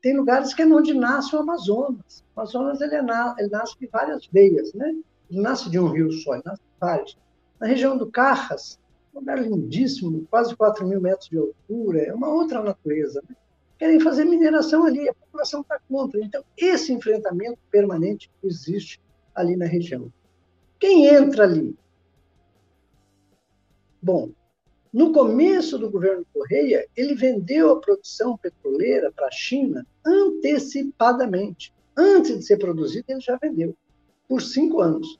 [0.00, 2.24] tem lugares que é onde nasce o Amazonas.
[2.36, 3.00] O Amazonas ele, é,
[3.38, 4.94] ele nasce de várias veias, né?
[5.28, 7.18] Ele nasce de um rio só, ele nasce de vários.
[7.58, 8.78] Na região do Carras,
[9.12, 13.20] um lugar lindíssimo, quase 4 mil metros de altura, é uma outra natureza.
[13.28, 13.34] Né?
[13.80, 16.22] Querem fazer mineração ali, a população está contra.
[16.22, 19.00] Então, esse enfrentamento permanente existe
[19.34, 20.12] ali na região.
[20.78, 21.74] Quem entra ali
[24.02, 24.30] Bom,
[24.92, 31.72] no começo do governo Correia, ele vendeu a produção petroleira para a China antecipadamente.
[31.96, 33.76] Antes de ser produzida, ele já vendeu,
[34.26, 35.18] por cinco anos.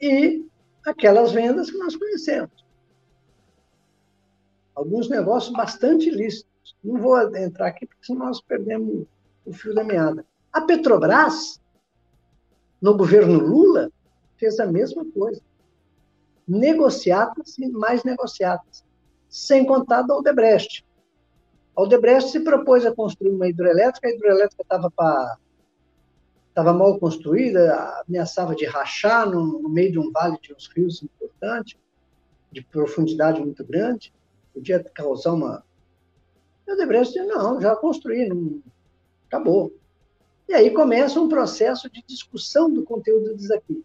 [0.00, 0.44] E
[0.84, 2.67] aquelas vendas que nós conhecemos.
[4.78, 6.76] Alguns negócios bastante ilícitos.
[6.84, 9.08] Não vou entrar aqui, porque senão nós perdemos
[9.44, 10.24] o fio da meada.
[10.52, 11.60] A Petrobras,
[12.80, 13.90] no governo Lula,
[14.36, 15.42] fez a mesma coisa
[16.46, 18.84] negociadas e mais negociadas,
[19.28, 20.86] sem contar da Odebrecht.
[21.76, 25.38] A Odebrecht se propôs a construir uma hidrelétrica, a hidrelétrica estava para
[26.48, 31.02] estava mal construída, ameaçava de rachar no, no, meio de um vale de uns rios
[31.02, 31.78] importante,
[32.50, 34.12] de profundidade muito grande,
[34.52, 35.64] podia causar uma.
[36.66, 38.62] E a Odebrecht disse: não, já construí, não...
[39.26, 39.72] acabou.
[40.48, 43.84] E aí começa um processo de discussão do conteúdo disso aqui.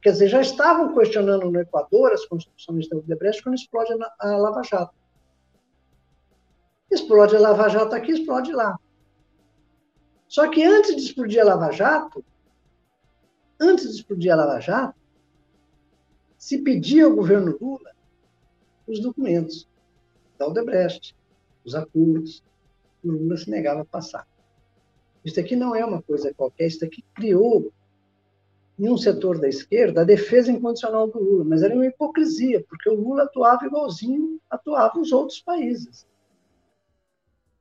[0.00, 4.62] Quer dizer, já estavam questionando no Equador as construções da Odebrecht quando explode a Lava
[4.62, 4.94] Jato.
[6.90, 8.78] Explode a Lava Jato aqui, explode lá.
[10.28, 12.24] Só que antes de explodir a Lava Jato,
[13.60, 14.98] antes de explodir a Lava Jato,
[16.38, 17.92] se pedia ao governo Lula
[18.86, 19.68] os documentos
[20.42, 21.14] da Odebrecht,
[21.64, 22.42] os acordos,
[23.04, 24.26] o Lula se negava a passar.
[25.24, 27.72] Isso aqui não é uma coisa qualquer, isso aqui criou
[28.78, 32.90] em um setor da esquerda a defesa incondicional do Lula, mas era uma hipocrisia, porque
[32.90, 36.06] o Lula atuava igualzinho atuava os outros países.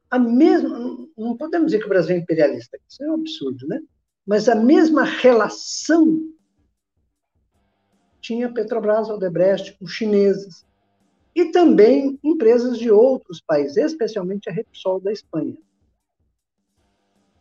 [0.09, 3.79] A mesma, não podemos dizer que o Brasil é imperialista, isso é um absurdo, né?
[4.25, 6.33] Mas a mesma relação
[8.19, 10.65] tinha Petrobras, Odebrecht, os chineses
[11.35, 15.57] e também empresas de outros países, especialmente a Repsol da Espanha.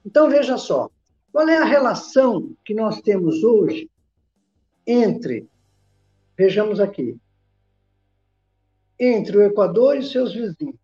[0.04, 0.90] Então veja só,
[1.32, 3.90] qual é a relação que nós temos hoje
[4.86, 5.48] entre,
[6.36, 7.16] vejamos aqui,
[8.98, 10.78] entre o Equador e seus vizinhos?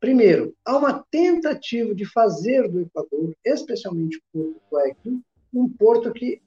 [0.00, 5.22] Primeiro, há uma tentativa de fazer do Equador, especialmente o Porto Guayaquil,
[5.52, 6.40] um porto que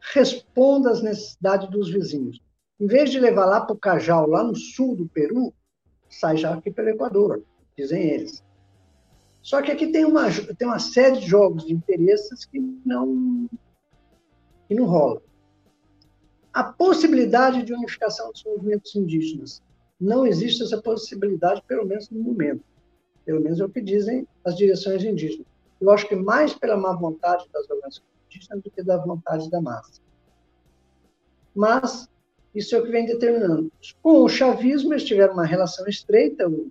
[0.00, 2.40] responda às necessidades dos vizinhos.
[2.80, 5.52] Em vez de levar lá para o Cajal, lá no sul do Peru,
[6.08, 7.44] sai já aqui pelo Equador,
[7.76, 8.42] dizem eles.
[9.42, 13.48] Só que aqui tem uma, tem uma série de jogos de interesses que não,
[14.66, 15.20] que não rola.
[16.52, 19.62] A possibilidade de unificação dos movimentos indígenas.
[20.00, 22.64] Não existe essa possibilidade, pelo menos no momento.
[23.26, 25.46] Pelo menos é o que dizem as direções indígenas.
[25.78, 29.60] Eu acho que mais pela má vontade das organizações indígenas do que da vontade da
[29.60, 30.00] massa.
[31.54, 32.08] Mas
[32.54, 33.70] isso é o que vem determinando.
[34.02, 36.48] Com o chavismo, eles tiveram uma relação estreita.
[36.48, 36.70] O,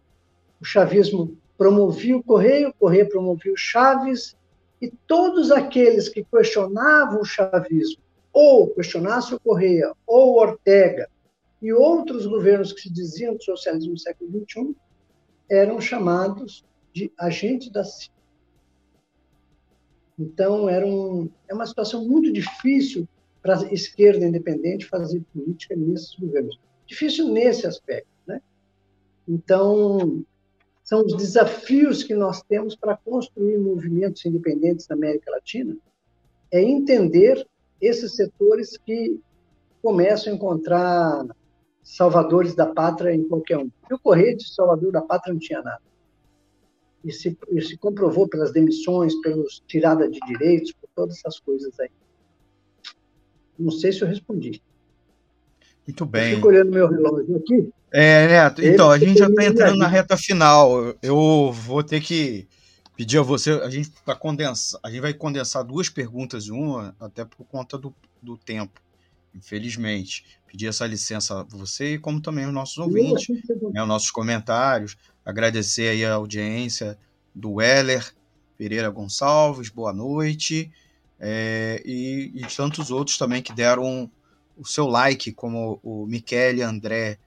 [0.59, 4.35] o chavismo promovia o Correio, o Correio promovia o Chaves,
[4.81, 8.01] e todos aqueles que questionavam o chavismo,
[8.31, 11.09] ou questionassem o Correia, ou Ortega,
[11.61, 14.75] e outros governos que se diziam do socialismo do século XXI,
[15.49, 16.63] eram chamados
[16.93, 18.11] de agentes da CIA.
[20.17, 23.07] Então, era um, é uma situação muito difícil
[23.41, 26.59] para a esquerda independente fazer política nesses governos.
[26.85, 28.09] Difícil nesse aspecto.
[28.27, 28.41] Né?
[29.27, 30.23] Então,
[30.83, 35.77] são os desafios que nós temos para construir movimentos independentes na América Latina,
[36.51, 37.47] é entender
[37.79, 39.19] esses setores que
[39.81, 41.25] começam a encontrar
[41.83, 43.69] salvadores da pátria em qualquer um.
[43.89, 45.81] E o Correio de Salvador da Pátria não tinha nada.
[47.03, 51.79] E se, e se comprovou pelas demissões, pelos tirada de direitos, por todas essas coisas
[51.79, 51.89] aí.
[53.59, 54.61] Não sei se eu respondi.
[55.85, 56.31] Muito bem.
[56.31, 57.69] Eu fico olhando meu relógio aqui.
[57.91, 60.95] É, Neto, então, a gente já está entrando na reta final.
[61.01, 62.47] Eu vou ter que
[62.95, 66.95] pedir a você, a gente, vai condensar, a gente vai condensar duas perguntas em uma,
[66.99, 68.79] até por conta do, do tempo,
[69.33, 70.25] infelizmente.
[70.45, 73.27] Pedir essa licença a você e como também os nossos ouvintes,
[73.71, 74.95] né, os nossos comentários.
[75.25, 76.97] Agradecer aí a audiência
[77.33, 78.13] do Weller
[78.57, 80.71] Pereira Gonçalves, boa noite.
[81.19, 84.09] É, e, e tantos outros também que deram
[84.55, 87.17] o seu like, como o Michele André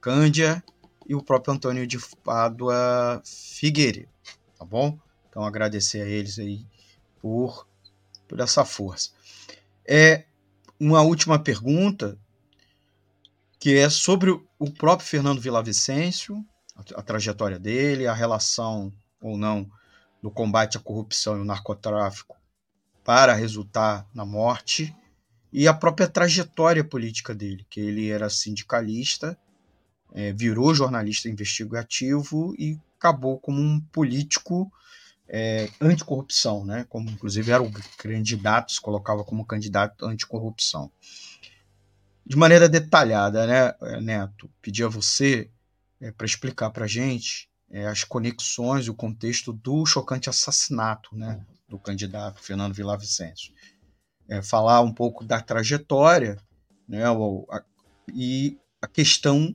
[0.00, 0.62] Cândia
[1.06, 4.08] e o próprio Antônio de Pádua Figueiredo,
[4.58, 4.98] tá bom?
[5.28, 6.64] Então agradecer a eles aí
[7.20, 7.66] por,
[8.26, 9.10] por essa força.
[9.86, 10.24] É
[10.80, 12.18] uma última pergunta
[13.58, 16.44] que é sobre o próprio Fernando Villavicencio,
[16.76, 19.68] a, a trajetória dele, a relação ou não
[20.22, 22.37] do combate à corrupção e o narcotráfico
[23.08, 24.94] para resultar na morte
[25.50, 29.34] e a própria trajetória política dele, que ele era sindicalista
[30.12, 34.70] é, virou jornalista investigativo e acabou como um político
[35.26, 36.84] é, anticorrupção, né?
[36.86, 40.92] Como inclusive era o candidato, se colocava como candidato anticorrupção.
[42.26, 44.50] de maneira detalhada, né, Neto?
[44.60, 45.50] Pedir a você
[45.98, 51.16] é, para explicar para a gente é, as conexões e o contexto do chocante assassinato
[51.16, 53.52] né, do candidato Fernando Villavicencio.
[54.28, 56.36] É, falar um pouco da trajetória
[56.88, 57.62] né, o, a,
[58.14, 59.54] e a questão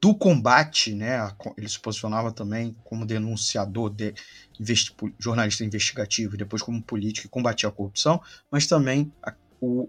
[0.00, 4.14] do combate, né, ele se posicionava também como denunciador, de,
[4.58, 8.20] investi, jornalista investigativo, depois como político e combatia a corrupção,
[8.50, 9.88] mas também a, o,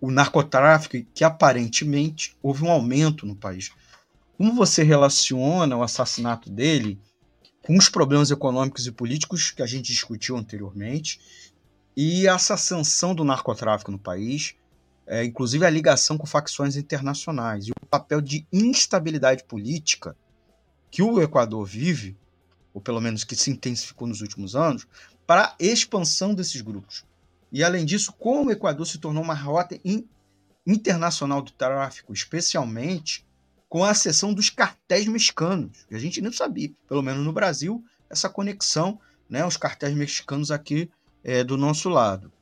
[0.00, 3.70] o narcotráfico, que aparentemente houve um aumento no país.
[4.36, 7.00] Como você relaciona o assassinato dele
[7.66, 11.20] com os problemas econômicos e políticos que a gente discutiu anteriormente
[11.96, 14.54] e essa ascensão do narcotráfico no país,
[15.04, 20.16] é, inclusive a ligação com facções internacionais e o papel de instabilidade política
[20.92, 22.16] que o Equador vive,
[22.72, 24.86] ou pelo menos que se intensificou nos últimos anos,
[25.26, 27.04] para a expansão desses grupos.
[27.50, 30.06] E além disso, como o Equador se tornou uma rota in,
[30.64, 33.25] internacional do tráfico, especialmente
[33.68, 37.84] com a acessão dos cartéis mexicanos, que a gente nem sabia, pelo menos no Brasil,
[38.08, 40.90] essa conexão, né, os cartéis mexicanos aqui
[41.24, 42.32] é, do nosso lado.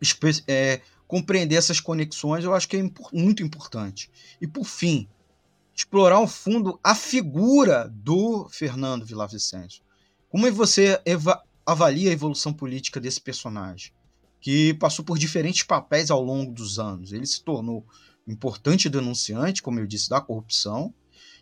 [0.00, 4.10] Espe é, compreender essas conexões eu acho que é muito importante.
[4.40, 5.08] E por fim,
[5.74, 9.82] explorar ao fundo a figura do Fernando Villavicencio.
[10.28, 11.00] Como é você
[11.64, 13.92] avalia a evolução política desse personagem,
[14.40, 17.12] que passou por diferentes papéis ao longo dos anos?
[17.12, 17.86] Ele se tornou
[18.32, 20.92] importante denunciante, como eu disse, da corrupção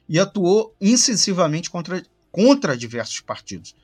[0.09, 3.75] e atuou incisivamente contra, contra diversos partidos,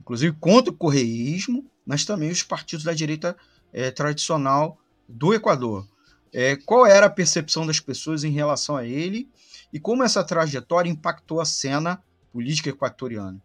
[0.00, 3.36] inclusive contra o correísmo, mas também os partidos da direita
[3.72, 5.86] é, tradicional do Equador.
[6.32, 9.28] É, qual era a percepção das pessoas em relação a ele
[9.72, 12.02] e como essa trajetória impactou a cena
[12.32, 13.40] política equatoriana.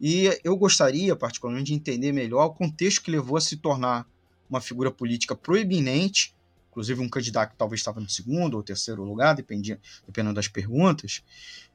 [0.00, 4.06] E eu gostaria, particularmente, de entender melhor o contexto que levou a se tornar
[4.48, 6.34] uma figura política proeminente,
[6.70, 11.22] inclusive um candidato que talvez estava no segundo ou terceiro lugar, dependia, dependendo das perguntas,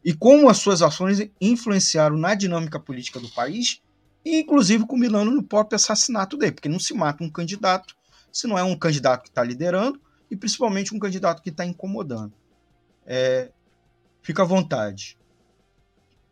[0.04, 3.82] e como as suas ações influenciaram na dinâmica política do país,
[4.26, 7.96] inclusive culminando no próprio assassinato dele, porque não se mata um candidato
[8.32, 12.34] se não é um candidato que está liderando e principalmente um candidato que está incomodando.
[13.06, 13.50] É,
[14.22, 15.18] fica à vontade.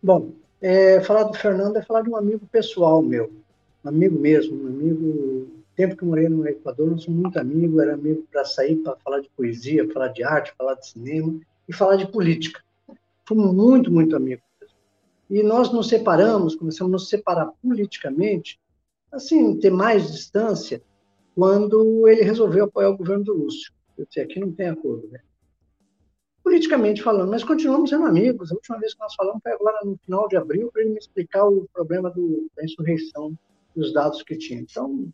[0.01, 3.31] Bom, é, falar do Fernando é falar de um amigo pessoal meu,
[3.83, 5.62] amigo mesmo, um amigo.
[5.75, 8.95] Tempo que eu morei no Equador, nós somos muito amigos, era amigo para sair para
[8.97, 12.61] falar de poesia, falar de arte, falar de cinema e falar de política.
[13.27, 14.43] Fomos muito, muito amigos.
[15.29, 18.59] E nós nos separamos, começamos a nos separar politicamente,
[19.11, 20.83] assim, ter mais distância,
[21.35, 23.73] quando ele resolveu apoiar o governo do Lúcio.
[23.97, 25.19] Eu disse, aqui não tem acordo, né?
[26.43, 28.51] Politicamente falando, mas continuamos sendo amigos.
[28.51, 30.99] A última vez que nós falamos foi agora no final de abril, para ele me
[30.99, 33.35] explicar o problema do, da insurreição,
[33.75, 34.59] dos dados que tinha.
[34.59, 35.11] Então,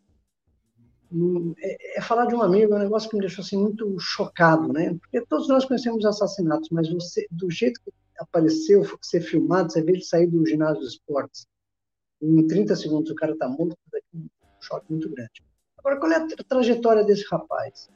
[1.60, 4.72] é, é, falar de um amigo é um negócio que me deixou assim, muito chocado,
[4.72, 4.96] né?
[5.00, 9.94] Porque todos nós conhecemos assassinatos, mas você, do jeito que apareceu, ser filmado, você vê
[9.94, 11.48] ele sair do ginásio de esportes,
[12.22, 14.28] em 30 segundos o cara está morto, é um
[14.60, 15.44] choque muito grande.
[15.78, 17.90] Agora, qual é a trajetória desse rapaz?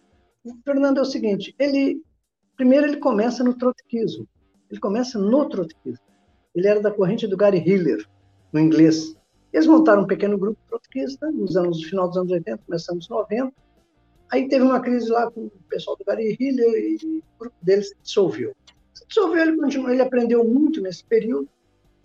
[0.44, 2.02] O Fernando é o seguinte, ele
[2.56, 4.28] primeiro ele começa no trotskismo.
[4.70, 6.06] Ele começa no trotskismo.
[6.56, 8.08] Ele era da corrente do Gary Hiller,
[8.52, 9.16] no inglês.
[9.54, 13.08] Eles montaram um pequeno grupo trotskista nos anos no final dos anos 80, começando nos
[13.08, 13.54] 90.
[14.32, 17.90] Aí teve uma crise lá com o pessoal do Gary Hiller e o grupo deles
[17.90, 18.56] se dissolveu.
[18.96, 21.48] Se dissolveu, ele continuou, ele aprendeu muito nesse período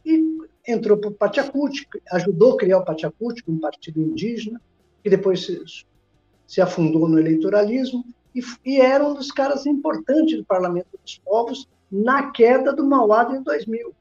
[0.05, 4.61] e entrou para o Pachacuti, ajudou a criar o Pachacuti, um partido indígena,
[5.03, 5.63] que depois se,
[6.47, 11.67] se afundou no eleitoralismo, e, e, era um dos caras importantes do Parlamento dos Povos
[11.91, 13.95] na queda do Mauado em 2000.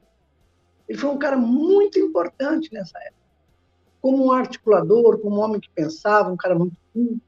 [0.86, 3.17] Ele foi um cara muito importante nessa época.
[4.00, 7.20] Como um articulador, como um homem que pensava, um cara muito culto.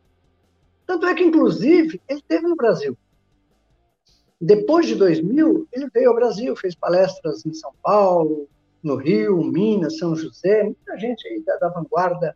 [0.87, 2.97] Tanto é que, inclusive, ele esteve no Brasil.
[4.41, 8.49] Depois de 2000, ele veio ao Brasil, fez palestras em São Paulo,
[8.83, 12.35] no Rio, Minas, São José, muita gente aí da, da vanguarda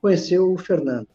[0.00, 1.06] conheceu o Fernando.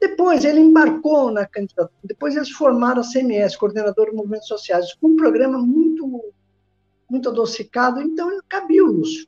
[0.00, 5.08] Depois ele embarcou na candidatura, depois eles formaram a CMS, Coordenador de Movimentos Sociais, com
[5.08, 6.32] um programa muito,
[7.10, 9.26] muito adocicado, então cabia o Lúcio.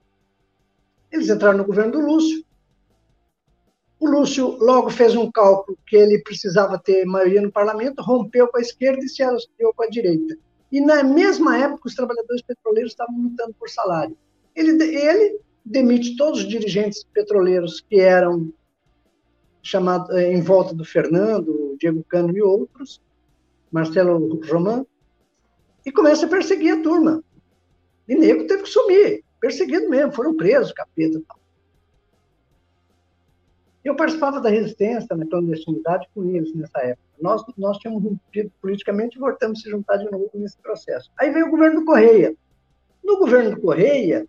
[1.19, 2.45] Eles entraram no governo do Lúcio.
[3.99, 8.59] O Lúcio logo fez um cálculo que ele precisava ter maioria no parlamento, rompeu com
[8.59, 10.37] a esquerda e se associou com a direita.
[10.71, 14.17] E na mesma época, os trabalhadores petroleiros estavam lutando por salário.
[14.55, 18.53] Ele, ele demite todos os dirigentes petroleiros que eram
[19.61, 23.03] chamados eh, em volta do Fernando, Diego Cano e outros,
[23.73, 24.87] Marcelo Roman,
[25.85, 27.25] e começa a perseguir a turma.
[28.07, 31.21] E nego teve que sumir, perseguido mesmo, foram presos, capeta.
[33.85, 37.09] Eu participava da resistência na clandestinidade com eles nessa época.
[37.21, 41.11] Nós, nós tínhamos rompido politicamente e voltamos a se juntar de novo nesse processo.
[41.19, 42.35] Aí veio o governo do Correia.
[43.03, 44.27] No governo do Correia,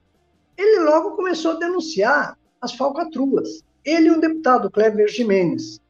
[0.58, 3.64] ele logo começou a denunciar as falcatruas.
[3.84, 5.82] Ele e um deputado, Cleber Jimenez.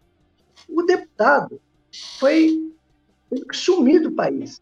[0.67, 1.61] O deputado
[2.19, 2.71] foi
[3.53, 4.61] sumido do país.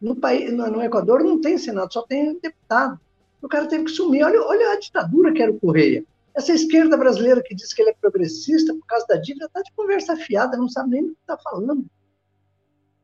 [0.00, 3.00] No, país, no Equador não tem Senado, só tem deputado.
[3.42, 4.24] O cara teve que sumir.
[4.24, 6.04] Olha, olha a ditadura que era o Correia.
[6.34, 9.72] Essa esquerda brasileira que diz que ele é progressista por causa da dívida está de
[9.72, 11.84] conversa fiada, não sabe nem o que está falando.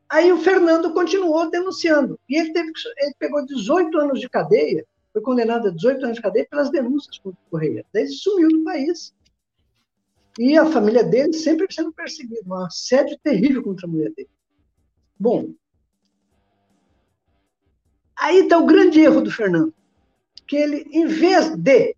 [0.08, 2.18] Aí o Fernando continuou denunciando.
[2.28, 6.22] E ele, teve, ele pegou 18 anos de cadeia, foi condenado a 18 anos de
[6.22, 7.84] cadeia pelas denúncias contra o Correia.
[7.92, 9.12] Daí ele sumiu do país.
[10.38, 14.30] E a família dele sempre sendo perseguida, um assédio terrível contra a mulher dele.
[15.18, 15.52] Bom,
[18.16, 19.74] aí está o grande erro do Fernando,
[20.48, 21.94] que ele, em vez de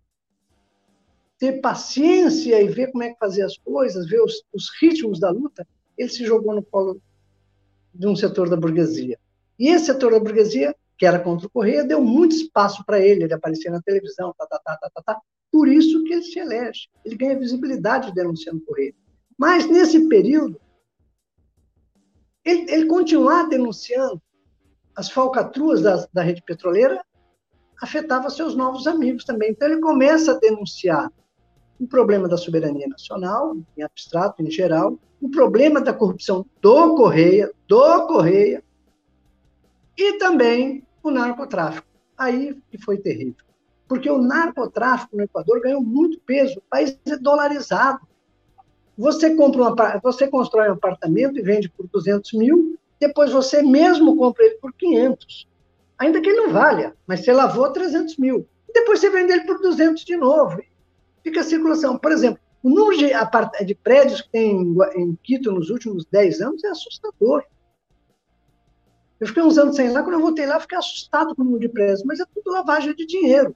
[1.39, 5.31] ter paciência e ver como é que fazer as coisas, ver os, os ritmos da
[5.31, 5.65] luta,
[5.97, 7.01] ele se jogou no colo
[7.95, 9.17] de um setor da burguesia.
[9.57, 13.23] E esse setor da burguesia, que era contra o Correia, deu muito espaço para ele,
[13.23, 15.21] ele aparecia na televisão, tá, tá, tá, tá, tá, tá.
[15.51, 16.89] Por isso que ele se elege.
[17.03, 18.93] Ele ganha visibilidade denunciando o Correia.
[19.37, 20.59] Mas, nesse período,
[22.45, 24.21] ele, ele continuar denunciando
[24.95, 27.03] as falcatruas da, da rede petroleira
[27.81, 29.51] afetava seus novos amigos também.
[29.51, 31.11] Então, ele começa a denunciar
[31.79, 37.51] o problema da soberania nacional, em abstrato, em geral, o problema da corrupção do Correia,
[37.67, 38.63] do Correia,
[39.97, 41.87] e também o narcotráfico.
[42.15, 43.43] Aí que foi terrível.
[43.87, 47.99] Porque o narcotráfico no Equador ganhou muito peso, o país é dolarizado.
[48.95, 54.15] Você, compra uma, você constrói um apartamento e vende por 200 mil, depois você mesmo
[54.15, 55.50] compra ele por 500.
[56.01, 58.47] Ainda que ele não valha, mas você lavou 300 mil.
[58.73, 60.59] Depois você vende ele por 200 de novo
[61.23, 61.95] fica a circulação.
[61.95, 66.69] Por exemplo, o número de, prédios que tem em Quito nos últimos 10 anos é
[66.69, 67.43] assustador.
[69.19, 71.61] Eu fiquei uns anos sem lá, quando eu voltei lá, fiquei assustado com o número
[71.61, 73.55] de prédios, mas é tudo lavagem de dinheiro.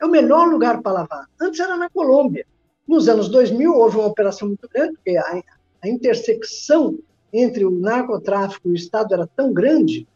[0.00, 1.28] É o melhor lugar para lavar.
[1.40, 2.46] Antes era na Colômbia.
[2.86, 5.42] Nos anos 2000 houve uma operação muito grande, porque a,
[5.82, 6.96] a intersecção
[7.32, 10.06] entre o narcotráfico e o Estado era tão grande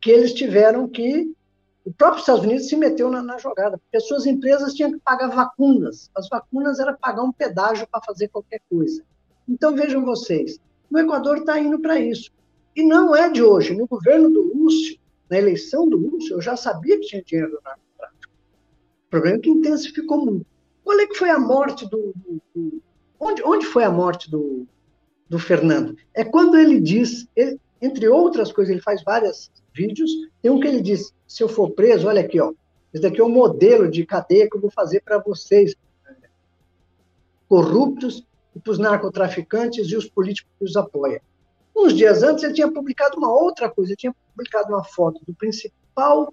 [0.00, 1.32] que eles tiveram que
[1.84, 4.98] o próprio Estados Unidos se meteu na, na, jogada, porque as suas empresas tinham que
[4.98, 6.10] pagar vacunas.
[6.14, 9.02] As vacunas era pagar um pedágio para fazer qualquer coisa.
[9.48, 10.58] Então, vejam vocês,
[10.90, 12.30] o Equador está indo para isso.
[12.76, 13.74] E não é de hoje.
[13.74, 14.98] No governo do Lúcio,
[15.28, 18.32] na eleição do Lúcio, eu já sabia que tinha dinheiro no narcotráfico.
[19.06, 20.46] O problema é que intensificou muito.
[20.84, 22.12] Qual é que foi a morte do...
[22.14, 22.82] do, do
[23.18, 24.66] onde, onde foi a morte do,
[25.28, 25.96] do Fernando?
[26.14, 30.10] É quando ele diz, ele, entre outras coisas, ele faz vários vídeos,
[30.42, 32.52] tem um que ele diz, se eu for preso, olha aqui, ó,
[32.92, 35.74] esse daqui é o um modelo de cadeia que eu vou fazer para vocês,
[37.48, 38.26] corruptos,
[38.62, 41.20] para os narcotraficantes e os políticos que os apoiam.
[41.74, 45.32] Uns dias antes, ele tinha publicado uma outra coisa, ele tinha publicado uma foto do
[45.34, 46.32] principal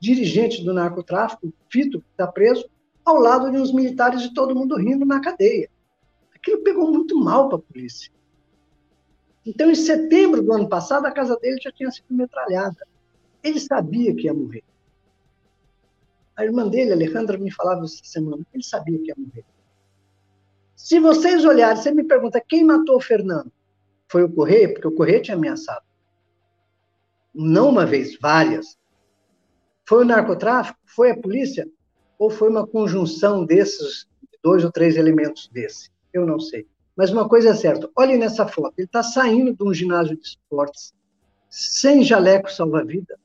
[0.00, 2.68] dirigente do narcotráfico, Fito, que está preso,
[3.04, 5.68] ao lado de uns militares e todo mundo rindo na cadeia.
[6.34, 8.12] Aquilo pegou muito mal para a polícia.
[9.48, 12.86] Então, em setembro do ano passado, a casa dele já tinha sido metralhada.
[13.42, 14.62] Ele sabia que ia morrer.
[16.36, 19.46] A irmã dele, Alejandra, me falava essa semana, ele sabia que ia morrer.
[20.76, 23.50] Se vocês olharem, você me pergunta quem matou o Fernando?
[24.06, 25.84] Foi o Correia, porque o Correia tinha ameaçado.
[27.34, 28.76] Não uma vez, várias.
[29.86, 30.78] Foi o narcotráfico?
[30.84, 31.66] Foi a polícia?
[32.18, 34.06] Ou foi uma conjunção desses,
[34.44, 35.90] dois ou três elementos desse?
[36.12, 36.68] Eu não sei.
[36.98, 40.26] Mas uma coisa é certa, olhe nessa foto, ele está saindo de um ginásio de
[40.26, 40.92] esportes,
[41.48, 43.16] sem jaleco salva-vida,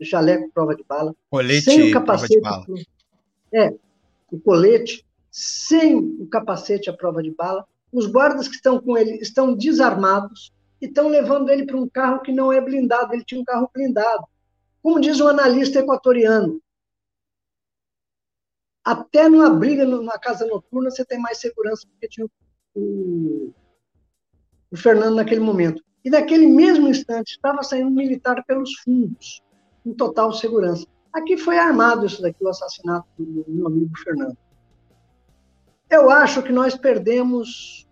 [0.00, 2.42] jaleco prova de bala, colete sem o capacete.
[3.54, 3.72] É,
[4.28, 7.64] o colete, sem o capacete à prova de bala.
[7.92, 10.52] Os guardas que estão com ele estão desarmados
[10.82, 13.14] e estão levando ele para um carro que não é blindado.
[13.14, 14.24] Ele tinha um carro blindado.
[14.82, 16.60] Como diz um analista equatoriano,
[18.84, 22.26] até numa briga numa casa noturna você tem mais segurança porque tinha
[22.76, 23.52] o,
[24.70, 25.82] o Fernando naquele momento.
[26.04, 29.42] E naquele mesmo instante estava saindo um militar pelos fundos,
[29.84, 30.86] em total segurança.
[31.12, 34.36] Aqui foi armado isso daqui, o assassinato do meu amigo Fernando.
[35.90, 37.86] Eu acho que nós perdemos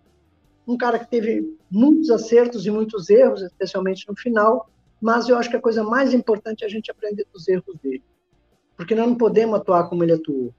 [0.67, 4.69] um cara que teve muitos acertos e muitos erros, especialmente no final,
[5.01, 8.03] mas eu acho que a coisa mais importante é a gente aprender dos erros dele.
[8.77, 10.53] Porque nós não podemos atuar como ele atuou.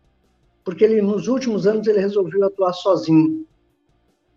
[0.64, 3.46] Porque ele, nos últimos anos, ele resolveu atuar sozinho.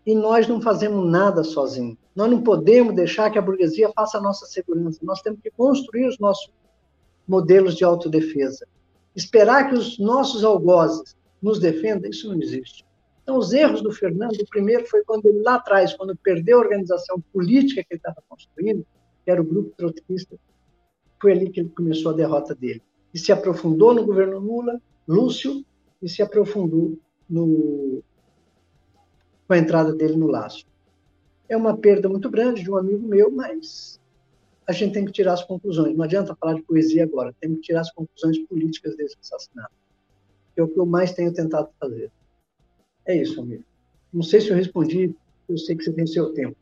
[0.05, 1.97] E nós não fazemos nada sozinhos.
[2.15, 4.99] Nós não podemos deixar que a burguesia faça a nossa segurança.
[5.03, 6.51] Nós temos que construir os nossos
[7.27, 8.67] modelos de autodefesa.
[9.15, 12.85] Esperar que os nossos algozes nos defendam, isso não existe.
[13.23, 16.61] Então, os erros do Fernando, o primeiro foi quando ele, lá atrás, quando perdeu a
[16.61, 18.85] organização política que ele estava construindo,
[19.23, 20.35] que era o grupo trotskista,
[21.21, 22.81] foi ali que ele começou a derrota dele.
[23.13, 25.63] E se aprofundou no governo Lula, Lúcio,
[26.01, 26.97] e se aprofundou
[27.29, 28.01] no,
[29.49, 30.63] com a entrada dele no laço.
[31.49, 33.99] É uma perda muito grande de um amigo meu, mas
[34.67, 35.97] a gente tem que tirar as conclusões.
[35.97, 39.73] Não adianta falar de poesia agora, tem que tirar as conclusões políticas desse assassinato.
[40.53, 42.11] Que é o que eu mais tenho tentado fazer.
[43.07, 43.63] É isso, amigo.
[44.13, 45.15] Não sei se eu respondi,
[45.47, 46.55] eu sei que você tem seu tempo.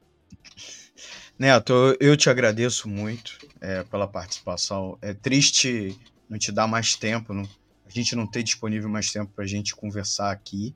[1.37, 4.97] Neto, eu te agradeço muito é, pela participação.
[5.01, 7.43] É triste não te dar mais tempo, não,
[7.85, 10.73] a gente não ter disponível mais tempo para a gente conversar aqui.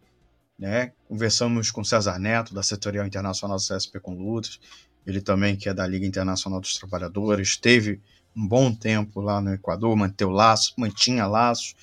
[0.62, 0.91] Né?
[1.07, 4.59] Conversamos com César Neto, da Setorial Internacional do CSP com Lutas,
[5.07, 7.99] ele também que é da Liga Internacional dos Trabalhadores, teve
[8.36, 11.76] um bom tempo lá no Equador, manteve laço, mantinha laços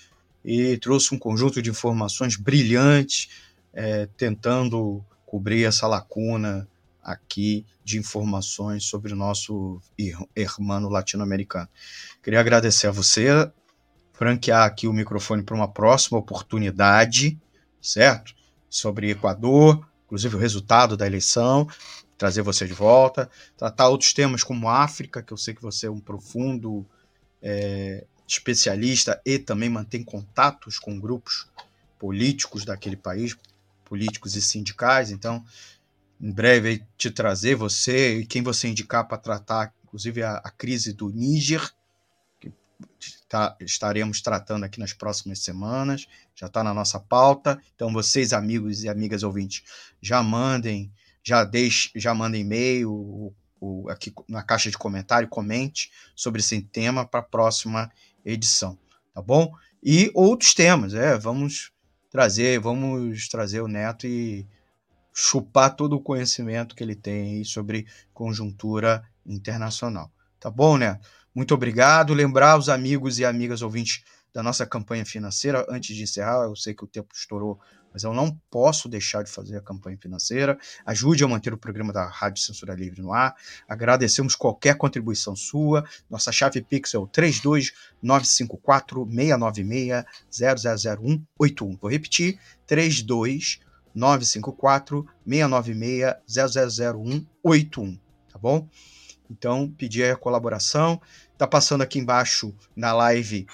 [0.45, 3.29] e trouxe um conjunto de informações brilhantes
[3.74, 6.68] é, tentando cobrir essa lacuna
[7.03, 9.81] aqui de informações sobre o nosso
[10.37, 11.68] irmão latino-americano.
[12.22, 13.51] Queria agradecer a você,
[14.12, 17.37] franquear aqui o microfone para uma próxima oportunidade,
[17.83, 18.38] certo?
[18.69, 21.69] Sobre Equador, inclusive o resultado da eleição,
[22.16, 25.91] trazer você de volta, tratar outros temas como África, que eu sei que você é
[25.91, 26.85] um profundo
[27.43, 31.47] é, especialista e também mantém contatos com grupos
[31.99, 33.37] políticos daquele país,
[33.85, 35.11] políticos e sindicais.
[35.11, 35.45] Então,
[36.21, 40.93] em breve, te trazer você e quem você indicar para tratar, inclusive, a, a, crise
[40.93, 41.73] do Níger,
[42.41, 42.53] que
[43.29, 47.61] tá, estaremos tratando aqui nas próximas semanas, já está na nossa pauta.
[47.74, 49.62] Então, vocês, amigos e amigas ouvintes,
[50.01, 50.91] já mandem,
[51.22, 53.35] já deixe, já mandem e-mail,
[53.91, 57.91] aqui na caixa de comentário, comente sobre esse tema para a próxima
[58.24, 58.79] edição,
[59.12, 59.53] tá bom?
[59.83, 61.72] E outros temas, é, vamos
[62.11, 64.47] trazer, vamos trazer o Neto e
[65.12, 70.11] chupar todo o conhecimento que ele tem sobre conjuntura internacional.
[70.41, 71.09] Tá bom, Neto?
[71.39, 72.12] Muito obrigado.
[72.14, 74.03] Lembrar os amigos e amigas ouvintes
[74.34, 77.61] da nossa campanha financeira, antes de encerrar, eu sei que o tempo estourou,
[77.93, 80.59] mas eu não posso deixar de fazer a campanha financeira.
[80.84, 83.36] Ajude a manter o programa da Rádio Censura Livre no ar.
[83.68, 85.84] Agradecemos qualquer contribuição sua.
[86.11, 91.76] Nossa chave Pix é o 32954 696 000181.
[91.76, 97.97] Vou repetir: 32954 696 000181.
[98.28, 98.68] Tá bom?
[99.30, 101.01] Então, pedir a colaboração.
[101.39, 103.47] Tá passando aqui embaixo na live,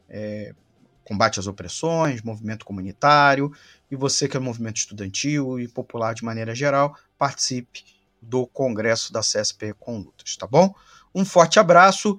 [0.07, 0.55] é,
[1.03, 3.51] combate às opressões, movimento comunitário,
[3.91, 7.83] e você que é do movimento estudantil e popular de maneira geral, participe
[8.21, 10.75] do Congresso da CSP com Lutas, tá bom?
[11.15, 12.19] Um forte abraço,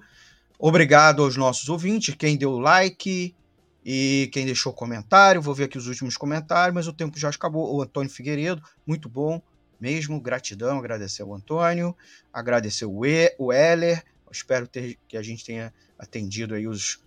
[0.58, 3.36] obrigado aos nossos ouvintes, quem deu like
[3.84, 7.74] e quem deixou comentário, vou ver aqui os últimos comentários, mas o tempo já acabou.
[7.74, 9.42] O Antônio Figueiredo, muito bom,
[9.80, 10.20] mesmo.
[10.20, 11.96] Gratidão, agradecer ao Antônio,
[12.32, 14.04] agradecer o, e, o Heller.
[14.30, 17.00] Espero ter, que a gente tenha atendido aí os.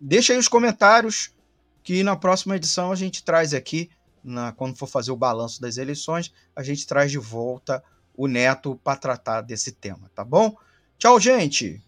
[0.00, 1.34] Deixa aí os comentários
[1.82, 3.90] que na próxima edição a gente traz aqui,
[4.22, 7.84] na, quando for fazer o balanço das eleições, a gente traz de volta
[8.16, 10.56] o Neto para tratar desse tema, tá bom?
[10.96, 11.82] Tchau, gente!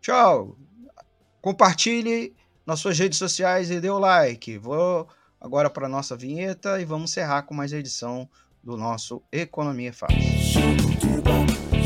[0.00, 0.56] Tchau!
[1.42, 2.34] Compartilhe
[2.66, 4.58] nas suas redes sociais e dê o like.
[4.58, 5.08] Vou
[5.40, 8.28] agora para nossa vinheta e vamos encerrar com mais edição
[8.62, 10.20] do nosso Economia é Fácil.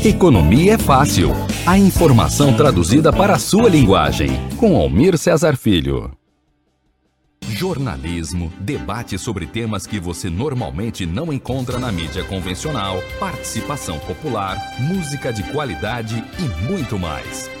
[0.03, 1.29] Economia é Fácil.
[1.67, 4.29] A informação traduzida para a sua linguagem.
[4.57, 6.11] Com Almir Cesar Filho.
[7.47, 15.31] Jornalismo, debate sobre temas que você normalmente não encontra na mídia convencional, participação popular, música
[15.31, 17.60] de qualidade e muito mais.